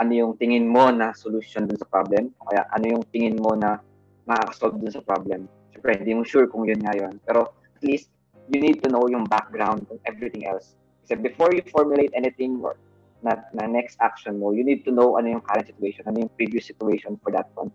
ano 0.00 0.12
yung 0.12 0.32
tingin 0.36 0.68
mo 0.68 0.88
na 0.92 1.12
solution 1.12 1.64
dun 1.68 1.80
sa 1.80 1.88
problem, 1.88 2.32
kaya 2.48 2.64
ano 2.76 2.84
yung 2.96 3.04
tingin 3.12 3.36
mo 3.40 3.56
na 3.56 3.80
makakasolve 4.24 4.80
dun 4.80 4.92
sa 4.92 5.04
problem. 5.04 5.48
Siyempre, 5.72 5.96
hindi 6.00 6.12
mo 6.16 6.24
sure 6.24 6.48
kung 6.48 6.68
yun 6.68 6.80
nga 6.80 6.96
yun. 6.96 7.16
Pero 7.24 7.52
at 7.56 7.82
least, 7.84 8.12
you 8.50 8.60
need 8.60 8.82
to 8.82 8.88
know 8.90 9.06
yung 9.06 9.24
background 9.24 9.86
and 9.90 9.98
everything 10.06 10.46
else. 10.46 10.74
Kasi 11.06 11.22
before 11.22 11.54
you 11.54 11.62
formulate 11.70 12.10
anything 12.14 12.58
or 12.62 12.76
na, 13.22 13.36
na 13.52 13.66
next 13.66 13.96
action 14.00 14.40
mo, 14.40 14.52
you 14.52 14.64
need 14.64 14.84
to 14.84 14.90
know 14.90 15.16
ano 15.16 15.28
yung 15.38 15.44
current 15.44 15.66
situation, 15.66 16.04
ano 16.06 16.26
yung 16.26 16.32
previous 16.34 16.66
situation 16.66 17.18
for 17.22 17.30
that 17.30 17.48
one. 17.54 17.70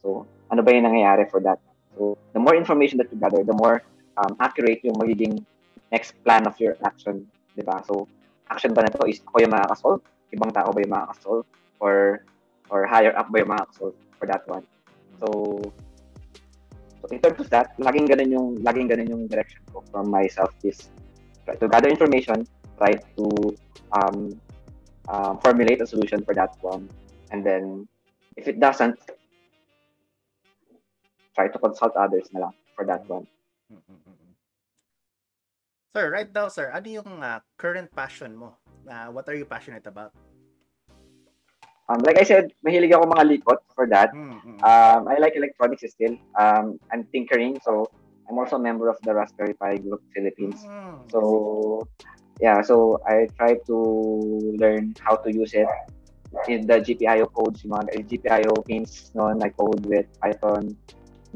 So, 0.00 0.26
ano 0.50 0.60
ba 0.62 0.70
yung 0.72 0.86
nangyayari 0.86 1.30
for 1.30 1.40
that? 1.40 1.58
So, 1.96 2.18
the 2.32 2.40
more 2.40 2.56
information 2.56 2.98
that 2.98 3.08
you 3.12 3.18
gather, 3.18 3.42
the 3.44 3.56
more 3.56 3.82
um, 4.16 4.36
accurate 4.40 4.84
yung 4.84 4.96
magiging 4.96 5.44
next 5.90 6.16
plan 6.24 6.46
of 6.46 6.58
your 6.60 6.76
action. 6.84 7.26
Di 7.56 7.64
ba? 7.64 7.80
So, 7.84 8.08
action 8.48 8.72
ba 8.72 8.84
na 8.84 8.92
to 8.92 9.08
is 9.08 9.20
ako 9.24 9.36
yung 9.44 9.52
makakasolve? 9.52 10.02
Ibang 10.32 10.52
tao 10.52 10.72
ba 10.72 10.80
yung 10.80 10.92
makakasolve? 10.92 11.46
Or, 11.80 12.24
or 12.68 12.86
higher 12.88 13.12
up 13.16 13.28
ba 13.32 13.44
yung 13.44 13.52
makakasolve 13.52 13.96
for 14.16 14.26
that 14.28 14.44
one? 14.48 14.64
So, 15.20 15.60
so 17.02 17.10
in 17.10 17.18
terms 17.18 17.40
of 17.42 17.50
that, 17.50 17.74
laging 17.82 18.06
ganun 18.06 18.30
yung, 18.30 18.48
laging 18.62 18.86
ganun 18.86 19.10
yung 19.10 19.26
direction 19.26 19.58
ko 19.74 19.82
from 19.90 20.08
myself 20.08 20.54
is 20.62 20.88
try 21.44 21.58
to 21.58 21.66
gather 21.66 21.90
information, 21.90 22.46
try 22.78 22.94
to 22.94 23.26
um, 23.90 24.38
uh, 25.08 25.34
formulate 25.42 25.82
a 25.82 25.86
solution 25.86 26.22
for 26.22 26.34
that 26.34 26.54
one. 26.62 26.86
And 27.34 27.44
then, 27.44 27.88
if 28.36 28.46
it 28.46 28.60
doesn't, 28.60 28.98
try 31.34 31.48
to 31.48 31.58
consult 31.58 31.96
others 31.96 32.30
na 32.32 32.46
lang 32.46 32.54
for 32.76 32.86
that 32.86 33.02
one. 33.08 33.26
Sir, 35.92 36.08
right 36.08 36.30
now, 36.32 36.48
sir, 36.48 36.72
ano 36.72 36.88
yung 36.88 37.20
uh, 37.20 37.40
current 37.58 37.90
passion 37.92 38.32
mo? 38.32 38.56
Uh, 38.88 39.12
what 39.12 39.28
are 39.28 39.36
you 39.36 39.44
passionate 39.44 39.84
about? 39.84 40.14
Um, 41.92 42.00
like 42.08 42.16
I 42.16 42.24
said, 42.24 42.52
mahilig 42.64 42.96
ako 42.96 43.04
mga 43.12 43.24
likot 43.28 43.60
for 43.76 43.84
that. 43.92 44.16
Mm-mm. 44.16 44.56
Um, 44.64 45.08
I 45.08 45.20
like 45.20 45.36
electronics 45.36 45.84
still. 45.84 46.16
Um, 46.40 46.80
I'm 46.88 47.04
tinkering, 47.12 47.60
so 47.60 47.84
I'm 48.28 48.38
also 48.38 48.56
a 48.56 48.62
member 48.62 48.88
of 48.88 48.96
the 49.04 49.12
Raspberry 49.12 49.52
Pi 49.54 49.76
Group 49.76 50.00
Philippines. 50.16 50.64
Mm, 50.64 51.04
So, 51.12 51.20
yeah, 52.40 52.62
so 52.62 52.96
I 53.04 53.28
try 53.36 53.60
to 53.68 53.76
learn 54.56 54.94
how 55.04 55.16
to 55.20 55.28
use 55.28 55.52
it 55.52 55.68
in 56.48 56.64
the 56.66 56.80
GPIO 56.80 57.28
codes, 57.36 57.60
yung 57.60 57.76
mga 57.76 58.08
GPIO 58.08 58.64
pins 58.64 59.12
noon, 59.12 59.42
I 59.42 59.52
code 59.52 59.84
with 59.84 60.08
Python 60.16 60.72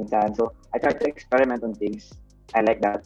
minsan. 0.00 0.32
So, 0.32 0.56
I 0.72 0.78
try 0.80 0.96
to 0.96 1.04
experiment 1.04 1.64
on 1.64 1.76
things. 1.76 2.08
I 2.56 2.64
like 2.64 2.80
that. 2.80 3.04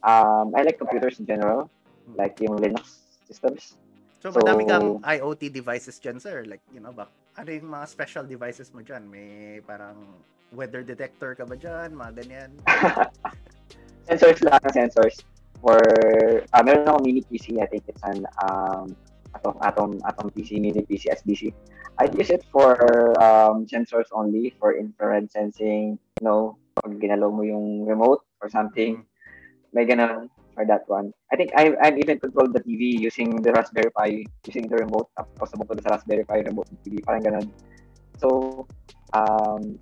Um, 0.00 0.56
I 0.56 0.62
like 0.64 0.78
computers 0.78 1.20
in 1.20 1.26
general, 1.26 1.68
like 2.16 2.40
yung 2.40 2.56
Linux 2.56 3.04
systems. 3.28 3.76
So, 4.20 4.32
so 4.32 4.40
madami 4.40 4.64
kang 4.64 4.98
IoT 5.04 5.52
devices 5.52 6.00
dyan, 6.00 6.16
sir. 6.20 6.44
Like, 6.48 6.64
you 6.72 6.80
know, 6.80 6.92
ba, 6.92 7.06
ano 7.36 7.48
yung 7.52 7.68
mga 7.68 7.86
special 7.88 8.24
devices 8.24 8.72
mo 8.72 8.80
dyan? 8.80 9.04
May 9.04 9.60
parang 9.62 10.16
weather 10.56 10.80
detector 10.80 11.36
ka 11.36 11.44
ba 11.44 11.56
dyan? 11.56 11.92
Mga 11.92 12.12
ganyan? 12.24 12.50
sensors 14.08 14.40
lang, 14.40 14.60
sensors. 14.72 15.20
For, 15.60 15.80
uh, 16.52 16.62
meron 16.64 16.88
ako 16.88 16.98
mini 17.04 17.20
PC, 17.28 17.60
I 17.60 17.68
think 17.68 17.84
it's 17.88 18.04
an 18.04 18.24
um, 18.44 18.96
Atom, 19.36 19.54
Atom, 19.60 19.90
Atom 20.08 20.28
PC, 20.32 20.60
mini 20.60 20.80
PC, 20.84 21.12
SBC. 21.12 21.52
I 22.00 22.08
use 22.12 22.28
it 22.28 22.44
for 22.52 22.76
um, 23.20 23.64
sensors 23.68 24.08
only, 24.12 24.52
for 24.60 24.76
infrared 24.76 25.32
sensing, 25.32 26.00
you 26.20 26.24
know, 26.24 26.56
pag 26.76 26.92
ginalaw 27.00 27.32
mo 27.32 27.40
yung 27.40 27.88
remote 27.88 28.24
or 28.40 28.48
something, 28.52 29.04
may 29.72 29.88
ganun 29.88 30.28
for 30.56 30.64
that 30.64 30.88
one. 30.88 31.12
I 31.28 31.36
think 31.36 31.52
I 31.52 31.76
I've 31.84 32.00
even 32.00 32.16
controlled 32.16 32.56
the 32.56 32.64
TV 32.64 32.96
using 32.96 33.44
the 33.44 33.52
Raspberry 33.52 33.92
Pi, 33.92 34.24
using 34.48 34.64
the 34.72 34.80
remote, 34.80 35.12
tapos 35.12 35.52
sabog 35.52 35.68
ko 35.68 35.76
sa 35.84 36.00
Raspberry 36.00 36.24
Pi 36.24 36.40
remote 36.48 36.72
TV, 36.80 37.04
parang 37.04 37.22
ganun. 37.22 37.46
So, 38.16 38.64
um, 39.12 39.76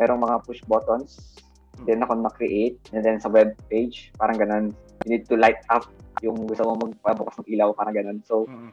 merong 0.00 0.24
mga 0.24 0.36
push 0.48 0.64
buttons, 0.64 1.36
then 1.84 2.00
ako 2.00 2.24
na-create, 2.24 2.80
and 2.96 3.04
then 3.04 3.20
sa 3.20 3.28
web 3.28 3.52
page, 3.68 4.08
parang 4.16 4.40
ganun, 4.40 4.64
you 5.04 5.12
need 5.12 5.28
to 5.28 5.36
light 5.36 5.60
up 5.68 5.84
yung 6.24 6.48
gusto 6.48 6.64
mo 6.64 6.88
magpabukas 6.88 7.36
ng 7.44 7.48
ilaw, 7.52 7.76
parang 7.76 7.94
ganun. 7.94 8.18
So, 8.24 8.48
mm-hmm. 8.48 8.72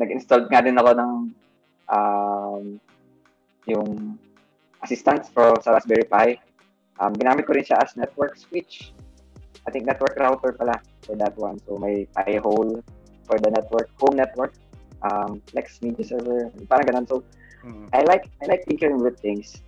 nag-install 0.00 0.48
nga 0.48 0.64
din 0.64 0.80
ako 0.80 0.90
ng 0.96 1.12
um, 1.92 2.64
yung 3.68 4.16
assistant 4.80 5.28
for 5.30 5.60
sa 5.60 5.76
Raspberry 5.76 6.08
Pi. 6.08 6.40
Um, 6.98 7.14
ginamit 7.14 7.46
ko 7.46 7.54
rin 7.54 7.62
siya 7.62 7.78
as 7.78 7.94
network 7.94 8.34
switch. 8.34 8.90
I 9.68 9.70
think 9.70 9.84
network 9.84 10.16
router 10.16 10.56
pala 10.56 10.80
for 11.04 11.12
that 11.20 11.36
one. 11.36 11.60
So 11.68 11.76
may 11.76 12.08
Pi 12.16 12.40
hole 12.40 12.80
for 13.28 13.36
the 13.36 13.52
network, 13.52 13.92
home 14.00 14.16
network, 14.16 14.56
um, 15.04 15.44
Lex 15.52 15.84
Media 15.84 16.08
Server, 16.08 16.48
parang 16.72 16.88
ganun. 16.88 17.04
So 17.04 17.20
mm-hmm. 17.60 17.92
I 17.92 18.00
like 18.08 18.32
I 18.40 18.48
like 18.48 18.64
tinkering 18.64 19.04
with 19.04 19.20
things. 19.20 19.60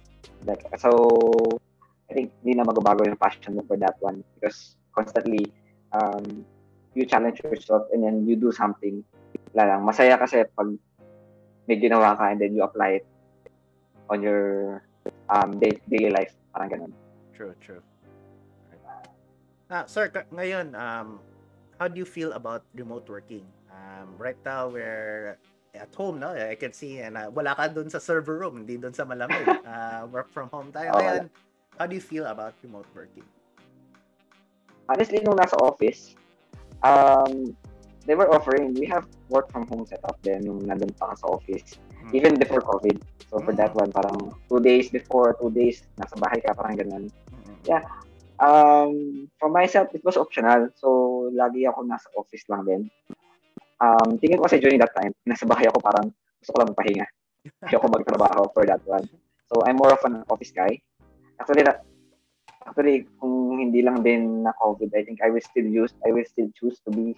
Like 0.49 0.65
so 0.81 1.61
I 2.09 2.17
think 2.17 2.33
hindi 2.41 2.57
na 2.57 2.65
magbabago 2.65 3.05
yung 3.05 3.21
passion 3.21 3.61
mo 3.61 3.63
for 3.69 3.77
that 3.77 4.01
one 4.01 4.25
because 4.41 4.81
constantly 4.97 5.53
um, 5.93 6.49
you 6.97 7.05
challenge 7.05 7.45
yourself 7.45 7.85
and 7.93 8.01
then 8.01 8.25
you 8.25 8.41
do 8.41 8.49
something. 8.57 9.05
Wala 9.53 9.77
lang. 9.77 9.85
Masaya 9.85 10.17
kasi 10.17 10.49
pag 10.57 10.73
may 11.69 11.77
ginawa 11.77 12.17
ka 12.17 12.33
and 12.33 12.41
then 12.41 12.57
you 12.57 12.65
apply 12.65 13.05
it 13.05 13.07
on 14.09 14.25
your 14.25 14.81
um, 15.29 15.61
day, 15.61 15.77
daily 15.93 16.09
life. 16.09 16.33
Parang 16.57 16.73
ganun. 16.73 16.93
True, 17.37 17.53
true. 17.61 17.85
Ah, 19.71 19.87
sir, 19.87 20.11
ngayon, 20.35 20.75
um, 20.75 21.23
how 21.79 21.87
do 21.87 21.95
you 21.95 22.05
feel 22.05 22.35
about 22.35 22.67
remote 22.75 23.07
working? 23.07 23.47
Um, 23.71 24.19
right 24.19 24.37
now, 24.43 24.67
we're 24.67 25.39
at 25.79 25.95
home, 25.95 26.19
no? 26.19 26.35
I 26.35 26.59
can 26.59 26.75
see, 26.75 26.99
and 26.99 27.15
uh, 27.15 27.31
wala 27.31 27.55
ka 27.55 27.71
dun 27.71 27.87
sa 27.87 28.03
server 28.03 28.43
room, 28.43 28.67
hindi 28.67 28.75
dun 28.75 28.91
sa 28.91 29.07
malamig. 29.07 29.47
Uh, 29.47 30.07
work 30.15 30.27
from 30.35 30.51
home 30.51 30.75
tayo. 30.75 30.91
Oh, 30.91 30.99
ngayon, 30.99 31.31
how 31.79 31.87
do 31.87 31.95
you 31.95 32.03
feel 32.03 32.27
about 32.27 32.59
remote 32.67 32.91
working? 32.99 33.23
Honestly, 34.91 35.23
nung 35.23 35.39
nasa 35.39 35.55
office, 35.63 36.19
um, 36.83 37.55
they 38.11 38.19
were 38.19 38.27
offering, 38.35 38.75
we 38.75 38.91
have 38.91 39.07
work 39.31 39.55
from 39.55 39.71
home 39.71 39.87
setup 39.87 40.19
din 40.27 40.51
nung 40.51 40.67
nandun 40.67 40.91
pa 40.99 41.15
sa 41.15 41.31
office. 41.31 41.79
Mm. 41.95 42.11
Even 42.11 42.35
before 42.35 42.59
COVID. 42.59 42.99
So 43.31 43.39
for 43.39 43.55
mm. 43.55 43.63
that 43.63 43.71
one, 43.79 43.95
parang 43.95 44.35
two 44.51 44.59
days 44.59 44.91
before, 44.91 45.39
two 45.39 45.55
days, 45.55 45.87
nasa 45.95 46.19
bahay 46.19 46.43
ka, 46.43 46.59
parang 46.59 46.75
ganun. 46.75 47.07
Mm. 47.31 47.55
Yeah. 47.71 47.87
Um, 48.41 49.29
for 49.37 49.53
myself, 49.53 49.93
it 49.93 50.01
was 50.01 50.17
optional. 50.17 50.73
So, 50.81 51.29
lagi 51.37 51.69
ako 51.69 51.85
nasa 51.85 52.09
office 52.17 52.49
lang 52.49 52.65
din. 52.65 52.83
Um, 53.81 54.17
tingin 54.17 54.41
ko 54.41 54.49
kasi 54.49 54.61
during 54.61 54.81
that 54.81 54.97
time, 54.97 55.13
nasa 55.29 55.45
bahay 55.45 55.69
ako 55.69 55.81
parang 55.85 56.09
gusto 56.41 56.57
ko 56.57 56.59
lang 56.65 56.71
magpahinga. 56.73 57.07
Hindi 57.45 57.75
ako 57.77 57.87
magtrabaho 57.93 58.43
for 58.57 58.65
that 58.65 58.81
one. 58.89 59.05
So, 59.53 59.61
I'm 59.69 59.77
more 59.77 59.93
of 59.93 60.01
an 60.09 60.25
office 60.33 60.57
guy. 60.57 60.81
Actually, 61.37 61.69
that, 61.69 61.85
actually, 62.65 63.05
kung 63.21 63.61
hindi 63.61 63.85
lang 63.85 64.01
din 64.01 64.49
na 64.49 64.57
COVID, 64.57 64.89
I 64.97 65.05
think 65.05 65.21
I 65.21 65.29
will 65.29 65.45
still 65.45 65.69
use, 65.69 65.93
I 66.09 66.17
will 66.17 66.25
still 66.25 66.49
choose 66.57 66.81
to 66.89 66.91
be 66.97 67.13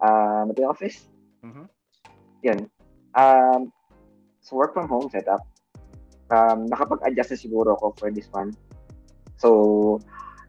um, 0.00 0.50
at 0.52 0.56
the 0.56 0.64
office. 0.64 1.04
Mm-hmm. 1.44 1.68
Yan. 2.48 2.68
Um, 3.12 3.72
so 4.40 4.56
work 4.56 4.72
from 4.72 4.88
home 4.88 5.08
setup. 5.12 5.44
Um, 6.32 6.66
nakapag-adjust 6.66 7.30
na 7.32 7.38
siguro 7.38 7.76
ako 7.76 7.94
for 7.96 8.08
this 8.10 8.28
one. 8.32 8.56
So, 9.36 10.00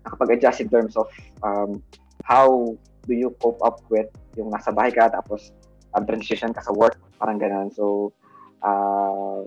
nakapag-adjust 0.07 0.63
in 0.63 0.69
terms 0.71 0.95
of 0.95 1.11
um, 1.43 1.83
how 2.23 2.71
do 3.07 3.13
you 3.13 3.35
cope 3.43 3.59
up 3.59 3.83
with 3.91 4.07
yung 4.39 4.51
nasa 4.51 4.71
bahay 4.71 4.95
ka 4.95 5.11
tapos 5.11 5.51
um, 5.95 6.03
transition 6.07 6.55
ka 6.55 6.63
sa 6.63 6.71
work, 6.71 6.95
parang 7.19 7.39
ganun. 7.39 7.67
So, 7.73 8.15
uh, 8.63 9.43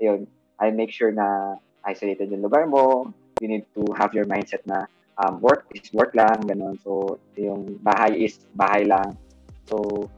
yun, 0.00 0.28
I 0.60 0.70
make 0.70 0.92
sure 0.92 1.12
na 1.12 1.56
isolated 1.84 2.28
yung 2.32 2.42
lugar 2.42 2.66
mo. 2.66 3.12
You 3.40 3.48
need 3.48 3.66
to 3.74 3.82
have 3.96 4.14
your 4.14 4.24
mindset 4.24 4.64
na 4.64 4.86
um, 5.20 5.40
work 5.40 5.66
is 5.74 5.90
work 5.92 6.14
lang, 6.14 6.42
ganun. 6.46 6.80
So, 6.82 7.18
yung 7.36 7.78
bahay 7.82 8.24
is 8.24 8.40
bahay 8.56 8.86
lang. 8.86 9.16
So, 9.68 10.08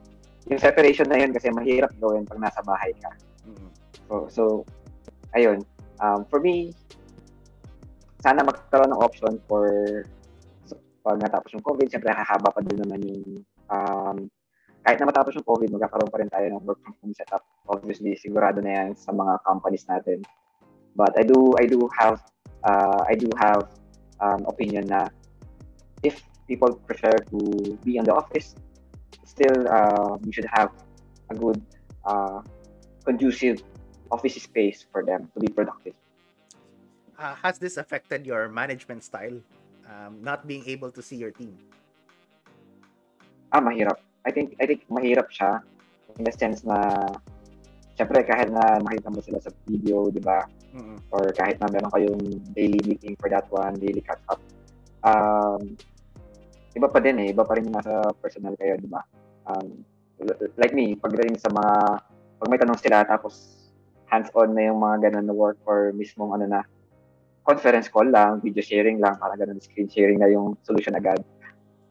yung 0.47 0.61
separation 0.63 1.11
na 1.11 1.19
yun 1.19 1.35
kasi 1.35 1.51
mahirap 1.51 1.91
gawin 1.99 2.25
pag 2.25 2.39
nasa 2.39 2.63
bahay 2.63 2.95
ka. 3.03 3.11
Mm-hmm. 3.47 3.71
So, 4.07 4.15
so 4.31 4.43
ayun. 5.35 5.67
Um, 5.99 6.29
for 6.29 6.39
me, 6.39 6.77
sana 8.27 8.43
magkaroon 8.43 8.91
ng 8.91 8.99
option 9.07 9.39
for 9.47 9.71
so, 10.67 10.75
pag 11.07 11.23
natapos 11.23 11.55
yung 11.55 11.63
COVID, 11.63 11.87
siyempre 11.87 12.11
hahaba 12.11 12.51
pa 12.51 12.59
din 12.59 12.83
naman 12.83 12.99
yung 13.07 13.47
um, 13.71 14.27
kahit 14.83 14.99
na 14.99 15.07
matapos 15.07 15.39
yung 15.39 15.47
COVID, 15.47 15.71
magkakaroon 15.71 16.11
pa 16.11 16.19
rin 16.19 16.31
tayo 16.31 16.47
ng 16.51 16.63
work 16.67 16.83
from 16.83 16.95
home 17.03 17.15
setup. 17.15 17.43
Obviously, 17.71 18.19
sigurado 18.19 18.59
na 18.63 18.71
yan 18.71 18.89
sa 18.99 19.15
mga 19.15 19.39
companies 19.47 19.87
natin. 19.87 20.27
But 20.99 21.15
I 21.15 21.23
do 21.23 21.55
I 21.59 21.71
do 21.71 21.87
have 21.99 22.23
uh, 22.67 23.03
I 23.07 23.15
do 23.15 23.31
have 23.39 23.67
um, 24.23 24.47
opinion 24.47 24.91
na 24.91 25.11
if 26.03 26.23
people 26.47 26.75
prefer 26.87 27.15
to 27.35 27.39
be 27.83 27.99
in 27.99 28.07
the 28.07 28.15
office, 28.15 28.55
still 29.27 29.67
uh, 29.67 30.19
we 30.23 30.31
should 30.31 30.47
have 30.51 30.71
a 31.31 31.35
good 31.35 31.59
uh, 32.07 32.43
conducive 33.03 33.63
office 34.15 34.39
space 34.39 34.87
for 34.91 35.03
them 35.03 35.27
to 35.35 35.39
be 35.43 35.51
productive. 35.51 35.99
Uh, 37.19 37.35
has 37.43 37.59
this 37.59 37.77
affected 37.77 38.27
your 38.27 38.49
management 38.49 39.05
style? 39.05 39.41
Um, 39.89 40.21
not 40.21 40.47
being 40.47 40.65
able 40.67 40.91
to 40.93 41.01
see 41.01 41.17
your 41.17 41.31
team? 41.31 41.57
Ah, 43.53 43.61
mahirap. 43.61 43.99
I 44.27 44.31
think 44.31 44.59
I 44.61 44.67
think 44.67 44.85
mahirap 44.91 45.31
siya 45.31 45.63
in 46.19 46.27
the 46.27 46.35
sense 46.35 46.67
na 46.67 47.09
syempre 47.97 48.21
kahit 48.27 48.51
na 48.53 48.83
makita 48.83 49.09
mo 49.09 49.23
sila 49.23 49.39
sa 49.41 49.55
video, 49.65 50.11
di 50.11 50.21
ba? 50.21 50.45
Mm-hmm. 50.75 51.09
Or 51.15 51.31
kahit 51.33 51.57
na 51.63 51.71
meron 51.73 51.89
kayong 51.95 52.23
daily 52.53 52.83
meeting 52.85 53.17
for 53.17 53.31
that 53.31 53.47
one, 53.49 53.79
daily 53.79 54.03
catch 54.03 54.21
up. 54.29 54.43
Um, 55.07 55.79
iba 56.77 56.91
pa 56.91 56.99
din 57.01 57.23
eh, 57.23 57.33
iba 57.33 57.47
pa 57.47 57.57
rin 57.57 57.71
yung 57.71 57.79
nasa 57.79 58.13
personal 58.21 58.59
kayo, 58.59 58.77
di 58.77 58.91
ba? 58.91 59.01
um, 59.47 59.85
like 60.57 60.75
me, 60.75 60.97
pagdating 60.97 61.39
sa 61.39 61.49
mga, 61.51 62.03
pag 62.43 62.49
may 62.51 62.59
tanong 62.59 62.81
sila, 62.81 63.07
tapos 63.07 63.63
hands-on 64.11 64.55
na 64.55 64.71
yung 64.71 64.79
mga 64.83 65.11
ganun 65.11 65.27
na 65.27 65.35
work 65.35 65.59
or 65.67 65.91
mismong 65.95 66.35
ano 66.35 66.47
na, 66.47 66.61
conference 67.47 67.87
call 67.87 68.11
lang, 68.11 68.43
video 68.43 68.61
sharing 68.61 68.99
lang, 68.99 69.15
para 69.23 69.39
ganun, 69.39 69.63
screen 69.63 69.87
sharing 69.87 70.19
na 70.19 70.27
yung 70.27 70.59
solution 70.67 70.99
agad. 70.99 71.23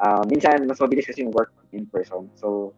Uh, 0.04 0.28
minsan, 0.28 0.68
mas 0.68 0.78
mabilis 0.84 1.08
kasi 1.08 1.24
yung 1.24 1.32
work 1.32 1.56
in 1.72 1.88
person. 1.88 2.28
So, 2.36 2.76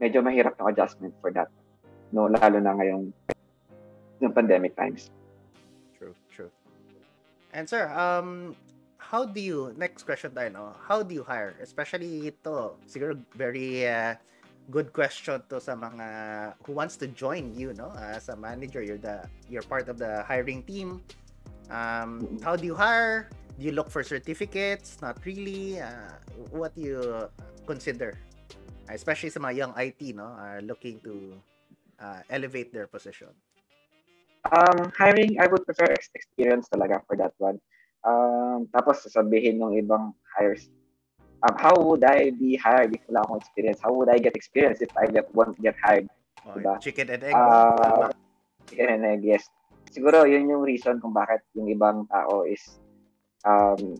medyo 0.00 0.24
mahirap 0.24 0.56
yung 0.56 0.72
adjustment 0.72 1.12
for 1.20 1.28
that. 1.36 1.52
No, 2.08 2.32
lalo 2.32 2.56
na 2.56 2.72
ngayong 2.72 3.12
yung 4.24 4.32
pandemic 4.32 4.72
times. 4.74 5.12
True, 6.00 6.16
true. 6.32 6.50
And 7.52 7.68
sir, 7.68 7.92
um, 7.92 8.56
how 8.96 9.28
do 9.28 9.40
you, 9.40 9.76
next 9.76 10.08
question 10.08 10.32
tayo, 10.32 10.48
no? 10.48 10.64
How 10.88 11.04
do 11.04 11.12
you 11.12 11.22
hire? 11.22 11.54
Especially 11.60 12.32
ito, 12.32 12.80
siguro 12.88 13.20
very 13.36 13.84
uh, 13.84 14.16
good 14.70 14.92
question 14.92 15.40
to 15.48 15.60
sa 15.60 15.74
mga 15.74 16.06
who 16.64 16.72
wants 16.76 16.96
to 17.00 17.08
join 17.08 17.52
you, 17.56 17.72
no? 17.72 17.92
As 17.96 18.28
a 18.28 18.36
manager, 18.36 18.84
you're 18.84 19.00
the 19.00 19.24
you're 19.48 19.64
part 19.64 19.88
of 19.88 19.96
the 19.96 20.22
hiring 20.28 20.62
team. 20.64 21.00
Um, 21.72 22.38
how 22.44 22.56
do 22.56 22.64
you 22.64 22.76
hire? 22.76 23.28
Do 23.58 23.66
you 23.66 23.72
look 23.72 23.90
for 23.90 24.04
certificates? 24.04 25.00
Not 25.00 25.18
really. 25.24 25.80
Uh, 25.80 26.20
what 26.52 26.76
do 26.76 26.80
you 26.84 27.02
consider? 27.66 28.14
Especially 28.88 29.28
sa 29.28 29.40
mga 29.40 29.54
young 29.56 29.72
IT, 29.76 30.00
no? 30.16 30.28
Are 30.36 30.60
looking 30.64 31.00
to 31.04 31.36
uh, 32.00 32.20
elevate 32.30 32.72
their 32.72 32.86
position. 32.86 33.28
Um, 34.48 34.92
hiring, 34.96 35.36
I 35.40 35.46
would 35.50 35.66
prefer 35.66 35.92
experience 36.14 36.68
talaga 36.72 37.04
for 37.04 37.16
that 37.20 37.34
one. 37.36 37.60
Um, 38.06 38.70
tapos 38.72 39.04
sasabihin 39.04 39.60
ng 39.60 39.76
ibang 39.82 40.14
hires, 40.38 40.70
um, 41.42 41.54
how 41.58 41.74
would 41.76 42.04
I 42.04 42.30
be 42.30 42.56
hired 42.56 42.94
if 42.94 43.02
wala 43.08 43.22
akong 43.26 43.38
experience? 43.42 43.78
How 43.82 43.92
would 43.92 44.10
I 44.10 44.18
get 44.18 44.34
experience 44.34 44.80
if 44.80 44.90
I 44.96 45.06
get, 45.06 45.30
won't 45.34 45.60
get 45.62 45.76
hired? 45.82 46.08
Oh, 46.46 46.56
Diba? 46.56 46.80
Chicken 46.80 47.10
and 47.10 47.22
egg. 47.24 47.32
Tama. 47.32 48.10
chicken 48.68 48.88
and 48.88 49.04
egg, 49.04 49.22
yes. 49.24 49.48
Siguro 49.90 50.28
yun 50.28 50.48
yung 50.50 50.62
reason 50.62 51.00
kung 51.00 51.16
bakit 51.16 51.40
yung 51.56 51.70
ibang 51.72 52.04
tao 52.12 52.44
is 52.44 52.60
um, 53.48 53.96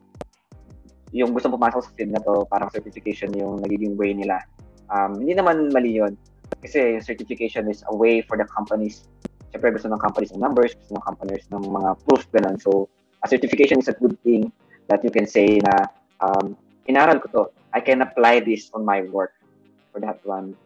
yung 1.13 1.33
gusto 1.33 1.49
pumasok 1.49 1.81
sa 1.81 1.91
field 1.97 2.13
na 2.13 2.21
to, 2.21 2.45
parang 2.53 2.69
certification 2.69 3.33
yung 3.33 3.65
nagiging 3.65 3.97
way 3.97 4.13
nila. 4.13 4.45
Um, 4.93 5.21
hindi 5.21 5.33
naman 5.33 5.73
mali 5.73 5.97
yun. 5.97 6.17
Kasi 6.61 6.99
yung 6.99 7.05
certification 7.05 7.69
is 7.73 7.85
a 7.89 7.95
way 7.95 8.21
for 8.21 8.37
the 8.37 8.45
companies. 8.53 9.09
Siyempre 9.49 9.73
gusto 9.73 9.89
ng 9.89 10.01
companies 10.01 10.33
ng 10.37 10.45
numbers, 10.45 10.77
gusto 10.77 11.01
ng 11.01 11.07
companies 11.09 11.49
ng 11.49 11.65
mga 11.65 11.97
proof, 12.05 12.29
ganun. 12.37 12.61
So, 12.61 12.93
a 13.25 13.27
certification 13.29 13.81
is 13.81 13.89
a 13.89 13.97
good 13.97 14.21
thing 14.21 14.53
that 14.93 15.01
you 15.01 15.09
can 15.09 15.25
say 15.25 15.61
na 15.65 15.89
um, 16.21 16.53
inaral 16.89 17.21
ko 17.21 17.29
to. 17.31 17.43
I 17.77 17.85
can 17.85 18.01
apply 18.01 18.41
this 18.41 18.73
on 18.73 18.83
my 18.83 19.05
work 19.13 19.37
for 19.93 20.01
that 20.01 20.25
one. 20.25 20.57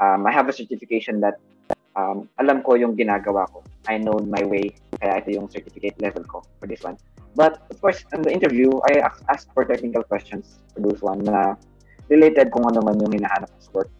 Um, 0.00 0.26
I 0.26 0.32
have 0.32 0.48
a 0.48 0.54
certification 0.56 1.20
that 1.20 1.36
um, 1.96 2.28
alam 2.40 2.64
ko 2.64 2.74
yung 2.74 2.96
ginagawa 2.96 3.48
ko. 3.52 3.60
I 3.88 4.00
know 4.00 4.18
my 4.24 4.42
way. 4.44 4.72
Kaya 5.00 5.20
ito 5.20 5.36
yung 5.36 5.48
certificate 5.52 6.00
level 6.00 6.24
ko 6.24 6.42
for 6.60 6.66
this 6.66 6.80
one. 6.80 6.96
But 7.36 7.68
of 7.68 7.76
course, 7.84 8.00
in 8.16 8.24
the 8.24 8.32
interview, 8.32 8.80
I 8.88 9.04
ask, 9.04 9.20
ask 9.28 9.44
for 9.52 9.68
technical 9.68 10.02
questions 10.02 10.56
for 10.72 10.80
those 10.80 11.04
one 11.04 11.20
na 11.20 11.60
related 12.08 12.48
kung 12.48 12.64
ano 12.64 12.80
man 12.80 12.96
yung 12.96 13.12
hinahanap 13.12 13.52
sa 13.60 13.70
work. 13.76 13.90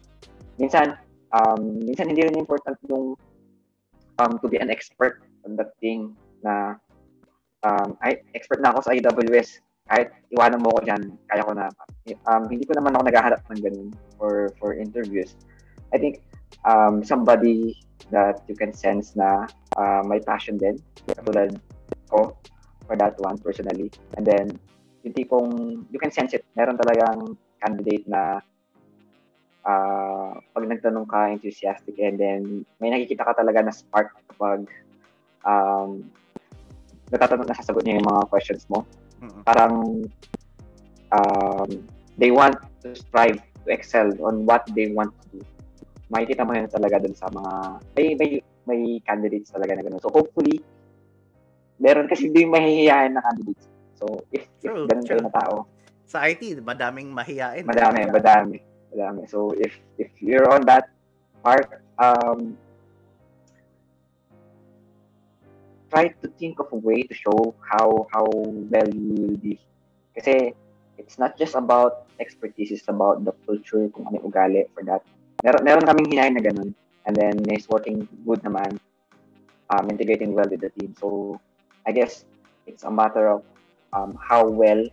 Minsan, 0.57 0.97
um, 1.37 1.85
minsan 1.85 2.09
hindi 2.09 2.25
rin 2.25 2.33
important 2.33 2.81
yung 2.89 3.13
um, 4.17 4.33
to 4.41 4.49
be 4.49 4.57
an 4.57 4.73
expert 4.73 5.21
on 5.45 5.53
that 5.53 5.77
thing 5.77 6.17
na 6.41 6.81
um, 7.61 7.93
ay, 8.01 8.25
expert 8.33 8.57
na 8.61 8.73
ako 8.73 8.89
sa 8.89 8.93
AWS. 8.97 9.61
Kahit 9.87 10.11
iwanan 10.35 10.63
mo 10.63 10.75
ko 10.75 10.79
dyan, 10.83 11.15
kaya 11.31 11.43
ko 11.47 11.51
na. 11.55 11.71
Um, 12.27 12.47
hindi 12.51 12.67
ko 12.67 12.75
naman 12.75 12.95
ako 12.95 13.03
naghahanap 13.07 13.41
ng 13.47 13.61
ganun 13.63 13.89
for, 14.19 14.51
for 14.59 14.75
interviews. 14.75 15.35
I 15.95 15.97
think 15.97 16.19
um, 16.67 17.03
somebody 17.03 17.79
that 18.11 18.43
you 18.47 18.55
can 18.55 18.75
sense 18.75 19.15
na 19.15 19.47
uh, 19.79 20.03
may 20.03 20.19
passion 20.19 20.59
din, 20.59 20.79
katulad 21.07 21.55
ko 22.11 22.35
for 22.87 22.95
that 22.95 23.15
one 23.19 23.39
personally. 23.39 23.91
And 24.15 24.23
then, 24.27 24.59
yung 25.03 25.15
tipong, 25.15 25.51
you 25.91 25.99
can 25.99 26.11
sense 26.11 26.35
it. 26.35 26.43
Meron 26.55 26.79
talagang 26.79 27.35
candidate 27.63 28.03
na 28.07 28.43
uh, 29.67 30.39
pag 30.39 30.63
nagtanong 30.63 31.07
ka, 31.07 31.31
enthusiastic, 31.31 31.99
and 31.99 32.19
then 32.19 32.41
may 32.79 32.91
nakikita 32.91 33.27
ka 33.27 33.35
talaga 33.35 33.63
na 33.63 33.73
spark 33.75 34.15
kapag 34.31 34.67
um, 35.43 36.07
natatanong, 37.11 37.47
nasasagot 37.47 37.83
niya 37.83 37.99
yung 37.99 38.07
mga 38.07 38.23
questions 38.31 38.67
mo. 38.67 38.83
Mm-mm. 39.21 39.41
Parang 39.45 40.05
um, 41.13 41.69
they 42.17 42.29
want 42.31 42.57
to 42.83 42.95
strive 42.95 43.39
to 43.65 43.69
excel 43.71 44.11
on 44.23 44.45
what 44.45 44.65
they 44.73 44.91
want 44.91 45.13
to 45.23 45.39
do. 45.39 45.41
Makikita 46.07 46.47
mo 46.47 46.55
yun 46.55 46.71
talaga 46.71 47.03
dun 47.03 47.15
sa 47.15 47.27
mga, 47.27 47.53
may, 47.99 48.07
may, 48.15 48.31
may 48.63 48.81
candidates 49.03 49.51
talaga 49.51 49.75
na 49.75 49.83
gano'n. 49.83 49.99
So 49.99 50.07
hopefully, 50.07 50.63
meron 51.83 52.07
kasi 52.07 52.31
din 52.31 52.47
mahihiyain 52.47 53.11
na 53.15 53.21
candidates. 53.21 53.67
So 53.99 54.23
if, 54.31 54.47
True, 54.63 54.87
if 54.87 54.91
ganun 54.91 55.03
kayo 55.03 55.19
true. 55.19 55.27
na 55.27 55.33
tao, 55.35 55.55
Sa 56.07 56.23
IT, 56.23 56.63
madaming 56.63 57.11
mahiyain. 57.11 57.67
Madami, 57.67 58.07
madami, 58.07 58.57
madami. 58.95 59.27
So 59.27 59.51
if 59.59 59.75
if 59.99 60.07
you're 60.23 60.47
on 60.47 60.63
that 60.63 60.87
part, 61.43 61.67
um, 61.99 62.55
try 65.89 66.07
to 66.09 66.27
think 66.39 66.59
of 66.59 66.67
a 66.71 66.79
way 66.79 67.03
to 67.03 67.13
show 67.13 67.55
how 67.63 68.07
how 68.11 68.27
well 68.71 68.89
you 68.91 69.15
will 69.15 69.39
be. 69.39 69.59
Kasi 70.15 70.53
it's 70.97 71.17
not 71.21 71.37
just 71.37 71.55
about 71.55 72.09
expertise, 72.19 72.71
it's 72.71 72.89
about 72.89 73.23
the 73.23 73.33
culture, 73.45 73.87
kung 73.93 74.09
ano 74.09 74.19
ugali 74.25 74.65
for 74.73 74.83
that. 74.83 75.05
Meron, 75.45 75.61
meron 75.63 75.85
kaming 75.85 76.09
hinahin 76.09 76.33
na 76.35 76.43
ganun. 76.43 76.69
And 77.07 77.15
then 77.15 77.39
he's 77.47 77.69
working 77.69 78.03
good 78.27 78.43
naman, 78.43 78.81
um, 79.71 79.87
integrating 79.87 80.35
well 80.35 80.49
with 80.49 80.59
the 80.59 80.73
team. 80.75 80.91
So 80.99 81.39
I 81.87 81.95
guess 81.95 82.25
it's 82.67 82.83
a 82.83 82.91
matter 82.91 83.31
of 83.31 83.47
um, 83.93 84.17
how 84.19 84.43
well 84.43 84.83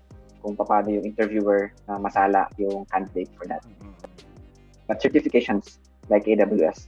kung 0.44 0.54
paano 0.54 0.92
yung 0.92 1.08
interviewer 1.08 1.72
na 1.88 1.98
masala 1.98 2.46
yung 2.60 2.84
candidate 2.92 3.32
for 3.34 3.48
that. 3.48 3.64
Mm-mm. 3.64 3.96
But 4.86 5.00
certifications 5.00 5.80
like 6.12 6.28
AWS, 6.28 6.86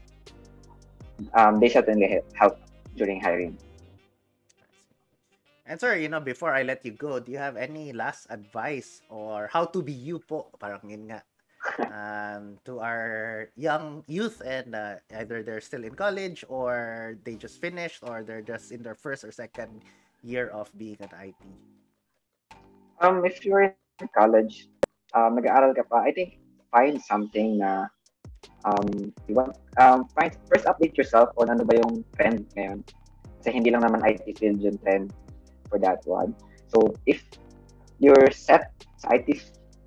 um, 1.32 1.58
they 1.58 1.72
certainly 1.72 2.06
he- 2.06 2.28
help 2.36 2.60
during 2.94 3.18
hiring. 3.18 3.56
And 5.66 5.82
sir, 5.82 5.98
you 5.98 6.06
know, 6.06 6.22
before 6.22 6.54
I 6.54 6.62
let 6.62 6.86
you 6.86 6.94
go, 6.94 7.18
do 7.18 7.34
you 7.34 7.42
have 7.42 7.58
any 7.58 7.90
last 7.92 8.30
advice 8.30 9.02
or 9.10 9.50
how 9.50 9.66
to 9.74 9.82
be 9.82 9.90
you 9.90 10.22
po? 10.22 10.46
Parang 10.62 10.86
yun 10.86 11.10
nga. 11.10 11.26
Um, 11.90 12.62
to 12.62 12.78
our 12.78 13.50
young 13.58 14.06
youth 14.06 14.38
and 14.46 14.70
uh, 14.78 15.02
either 15.10 15.42
they're 15.42 15.60
still 15.60 15.82
in 15.82 15.98
college 15.98 16.46
or 16.46 17.18
they 17.26 17.34
just 17.34 17.58
finished 17.58 18.06
or 18.06 18.22
they're 18.22 18.46
just 18.46 18.70
in 18.70 18.86
their 18.86 18.94
first 18.94 19.26
or 19.26 19.34
second 19.34 19.82
year 20.22 20.46
of 20.54 20.70
being 20.78 21.02
an 21.02 21.10
IT. 21.18 21.34
Um, 23.02 23.26
if 23.26 23.42
you're 23.42 23.74
in 23.98 24.08
college, 24.14 24.70
um, 25.18 25.34
nag-aaral 25.34 25.74
ka 25.74 25.82
pa, 25.90 26.06
I 26.06 26.14
think 26.14 26.38
find 26.70 27.02
something 27.02 27.58
na 27.58 27.90
um, 28.62 29.10
you 29.26 29.34
want, 29.34 29.58
um, 29.82 30.06
find, 30.14 30.30
first 30.46 30.70
update 30.70 30.94
yourself 30.94 31.34
on 31.34 31.50
ano 31.50 31.66
ba 31.66 31.74
yung 31.82 32.06
trend 32.14 32.46
ngayon. 32.54 32.86
Kasi 33.42 33.50
hindi 33.50 33.74
lang 33.74 33.82
naman 33.82 34.06
IT 34.06 34.22
field 34.38 34.62
yung 34.62 34.78
trend 34.78 35.10
for 35.68 35.78
that 35.80 36.00
one. 36.04 36.34
So, 36.68 36.94
if 37.06 37.22
you're 37.98 38.30
set 38.30 38.72
IT 39.10 39.42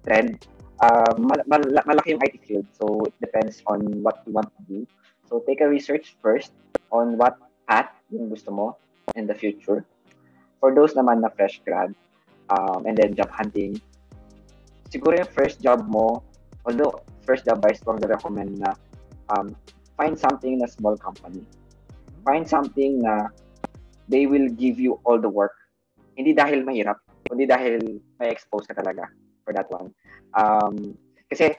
trend, 0.05 0.47
uh, 0.79 1.13
mal- 1.17 1.45
mal- 1.47 1.83
malaki 1.85 2.15
yung 2.15 2.23
IT 2.23 2.39
field. 2.45 2.67
So, 2.75 3.03
it 3.05 3.15
depends 3.19 3.61
on 3.67 4.03
what 4.03 4.23
you 4.25 4.33
want 4.33 4.49
to 4.55 4.61
do. 4.67 4.87
So, 5.27 5.43
take 5.45 5.61
a 5.61 5.69
research 5.69 6.15
first 6.21 6.51
on 6.91 7.17
what 7.17 7.37
path 7.67 7.91
yung 8.09 8.29
gusto 8.29 8.49
mo 8.49 8.77
in 9.15 9.27
the 9.27 9.35
future. 9.35 9.85
For 10.59 10.73
those 10.73 10.97
naman 10.97 11.21
na 11.21 11.29
fresh 11.29 11.61
grad, 11.63 11.93
um, 12.49 12.85
and 12.89 12.97
then 12.97 13.13
job 13.13 13.29
hunting, 13.29 13.77
siguro 14.89 15.21
yung 15.21 15.31
first 15.31 15.61
job 15.61 15.85
mo, 15.85 16.25
although 16.65 16.99
first 17.23 17.45
job 17.45 17.61
I 17.61 17.77
strongly 17.77 18.09
recommend 18.09 18.57
na 18.57 18.73
um, 19.29 19.53
find 19.95 20.17
something 20.17 20.57
na 20.57 20.65
small 20.65 20.97
company. 20.97 21.45
Find 22.25 22.47
something 22.47 23.05
na 23.05 23.29
they 24.09 24.25
will 24.25 24.49
give 24.49 24.81
you 24.81 24.97
all 25.05 25.21
the 25.21 25.29
work. 25.29 25.58
Hindi 26.19 26.35
dahil 26.35 26.67
mahirap, 26.67 26.99
kundi 27.31 27.47
dahil 27.47 27.79
may 28.19 28.27
expose 28.27 28.67
ka 28.67 28.75
talaga 28.75 29.07
for 29.47 29.55
that 29.55 29.71
one. 29.71 29.87
Um, 30.35 30.99
kasi 31.31 31.55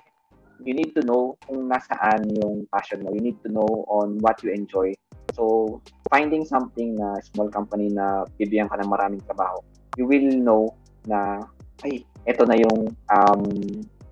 you 0.61 0.77
need 0.77 0.93
to 0.93 1.01
know 1.09 1.41
kung 1.49 1.65
nasaan 1.73 2.29
yung 2.37 2.69
passion 2.69 3.01
mo. 3.01 3.17
You 3.17 3.25
need 3.25 3.41
to 3.45 3.49
know 3.49 3.89
on 3.89 4.21
what 4.21 4.45
you 4.45 4.53
enjoy. 4.53 4.93
So, 5.33 5.81
finding 6.13 6.45
something 6.45 7.01
na 7.01 7.17
small 7.33 7.49
company 7.49 7.89
na 7.89 8.29
bibigyan 8.37 8.69
ka 8.69 8.77
ng 8.77 8.91
maraming 8.91 9.25
trabaho, 9.25 9.65
you 9.97 10.05
will 10.05 10.29
know 10.37 10.77
na, 11.09 11.41
ay, 11.87 12.05
eto 12.29 12.45
na 12.45 12.61
yung 12.61 12.93
um, 13.09 13.43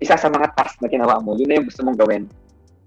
isa 0.01 0.17
sa 0.17 0.31
mga 0.31 0.57
task 0.57 0.81
na 0.81 0.89
ginawa 0.89 1.21
mo. 1.21 1.37
Yun 1.37 1.53
na 1.53 1.55
yung 1.61 1.67
gusto 1.69 1.85
mong 1.85 1.99
gawin. 1.99 2.25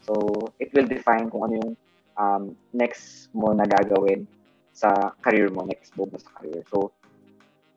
So, 0.03 0.19
it 0.59 0.75
will 0.75 0.91
define 0.91 1.31
kung 1.31 1.47
ano 1.47 1.55
yung 1.63 1.73
um, 2.19 2.43
next 2.75 3.31
mo 3.31 3.55
na 3.55 3.63
gagawin 3.69 4.27
sa 4.73 5.15
career 5.23 5.53
mo, 5.53 5.63
next 5.69 5.95
move 5.95 6.11
mo 6.11 6.19
sa 6.19 6.33
career. 6.41 6.65
So, 6.73 6.91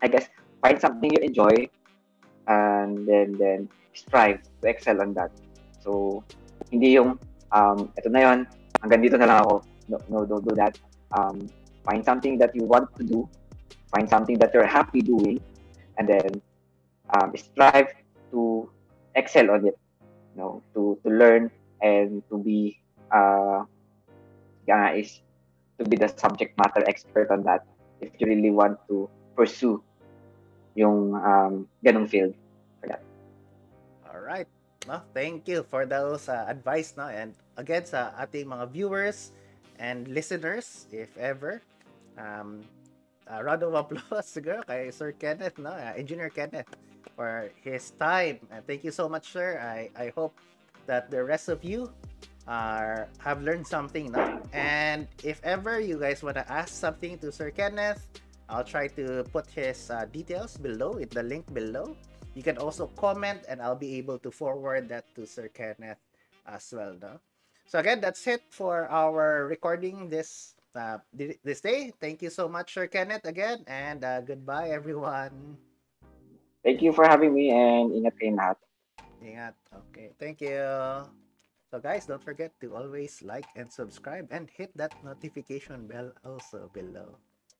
I 0.05 0.07
guess, 0.07 0.29
find 0.61 0.77
something 0.77 1.09
you 1.09 1.21
enjoy 1.25 1.65
and 2.45 3.09
then 3.09 3.33
then 3.41 3.65
strive 3.97 4.45
to 4.61 4.69
excel 4.69 5.01
on 5.01 5.17
that. 5.17 5.33
So, 5.81 6.21
hindi 6.69 6.93
yung, 6.93 7.17
um, 7.49 7.89
eto 7.97 8.13
na 8.13 8.21
yon 8.21 8.45
hanggang 8.85 9.01
dito 9.01 9.17
na 9.17 9.25
lang 9.25 9.41
ako. 9.41 9.65
No, 9.89 9.97
no, 10.13 10.17
don't 10.29 10.45
do 10.45 10.53
that. 10.53 10.77
Um, 11.17 11.49
find 11.81 12.05
something 12.05 12.37
that 12.37 12.53
you 12.53 12.69
want 12.69 12.93
to 13.01 13.03
do. 13.03 13.25
Find 13.89 14.05
something 14.05 14.37
that 14.37 14.53
you're 14.53 14.69
happy 14.69 15.01
doing. 15.01 15.41
And 15.97 16.05
then, 16.05 16.41
um, 17.17 17.33
strive 17.33 17.89
to 18.29 18.69
excel 19.17 19.49
on 19.49 19.65
it. 19.65 19.77
You 20.33 20.37
know, 20.37 20.51
to, 20.77 21.01
to 21.01 21.09
learn 21.09 21.49
and 21.81 22.21
to 22.29 22.37
be, 22.37 22.77
uh, 23.09 23.65
yeah, 24.67 24.93
is 24.93 25.21
to 25.79 25.85
be 25.85 25.97
the 25.97 26.13
subject 26.13 26.57
matter 26.61 26.85
expert 26.85 27.31
on 27.31 27.41
that 27.49 27.65
if 28.01 28.11
you 28.19 28.27
really 28.27 28.51
want 28.51 28.77
to 28.89 29.09
pursue 29.35 29.81
yung 30.75 31.15
um, 31.15 31.65
ganong 31.81 32.07
field. 32.07 32.35
All 34.15 34.23
right. 34.23 34.47
No, 34.87 35.03
thank 35.11 35.43
you 35.51 35.67
for 35.67 35.83
those 35.83 36.29
uh, 36.31 36.47
advice 36.47 36.95
no? 36.95 37.11
And 37.11 37.35
again 37.59 37.83
sa 37.83 38.15
ating 38.15 38.47
mga 38.47 38.71
viewers 38.71 39.35
and 39.75 40.07
listeners 40.07 40.87
if 40.87 41.11
ever 41.19 41.59
um 42.15 42.63
uh, 43.27 43.43
round 43.43 43.59
of 43.67 43.75
applause 43.75 44.29
siguro 44.35 44.63
kay 44.63 44.87
Sir 44.95 45.11
Kenneth 45.11 45.59
no? 45.59 45.75
Uh, 45.75 45.91
Engineer 45.99 46.31
Kenneth 46.31 46.71
for 47.19 47.51
his 47.59 47.91
time. 47.99 48.39
And 48.47 48.63
thank 48.63 48.87
you 48.87 48.95
so 48.95 49.11
much 49.11 49.35
sir. 49.35 49.59
I 49.59 49.91
I 49.99 50.15
hope 50.15 50.39
that 50.87 51.11
the 51.11 51.19
rest 51.19 51.51
of 51.51 51.65
you 51.67 51.91
are 52.47 53.11
have 53.19 53.43
learned 53.43 53.67
something 53.67 54.15
no? 54.15 54.39
And 54.55 55.11
if 55.27 55.43
ever 55.43 55.81
you 55.81 55.99
guys 55.99 56.23
want 56.23 56.39
to 56.39 56.45
ask 56.47 56.71
something 56.71 57.19
to 57.19 57.35
Sir 57.35 57.51
Kenneth 57.51 57.99
I'll 58.49 58.63
try 58.63 58.87
to 58.99 59.25
put 59.33 59.49
his 59.49 59.89
uh, 59.89 60.05
details 60.11 60.57
below 60.57 61.01
in 61.01 61.09
the 61.09 61.23
link 61.23 61.51
below 61.53 61.95
you 62.35 62.43
can 62.43 62.59
also 62.59 62.91
comment 62.99 63.47
and 63.47 63.63
I'll 63.63 63.79
be 63.79 63.95
able 63.95 64.19
to 64.19 64.29
forward 64.29 64.91
that 64.91 65.07
to 65.15 65.25
Sir 65.25 65.47
Kenneth 65.47 66.03
as 66.45 66.67
well. 66.75 66.93
No? 67.01 67.17
So 67.65 67.79
again, 67.79 68.03
that's 68.03 68.27
it 68.27 68.43
for 68.51 68.91
our 68.91 69.47
recording 69.47 70.11
this 70.11 70.53
uh, 70.75 70.99
this 71.15 71.61
day. 71.63 71.95
Thank 71.97 72.21
you 72.21 72.29
so 72.29 72.51
much, 72.51 72.75
Sir 72.75 72.91
Kenneth, 72.91 73.23
again, 73.23 73.63
and 73.65 74.03
uh, 74.03 74.19
goodbye, 74.19 74.75
everyone. 74.75 75.55
Thank 76.61 76.83
you 76.83 76.91
for 76.91 77.07
having 77.07 77.31
me 77.33 77.55
and 77.55 77.95
ingat 77.95 78.19
kayong 78.19 78.37
lahat. 78.37 78.59
Ingat. 79.23 79.55
Okay, 79.87 80.11
thank 80.19 80.43
you. 80.43 80.59
So 81.71 81.79
guys, 81.79 82.05
don't 82.05 82.21
forget 82.21 82.51
to 82.59 82.75
always 82.75 83.23
like 83.23 83.47
and 83.55 83.71
subscribe 83.71 84.27
and 84.29 84.51
hit 84.51 84.75
that 84.75 84.91
notification 85.01 85.87
bell 85.87 86.11
also 86.27 86.69
below. 86.75 87.15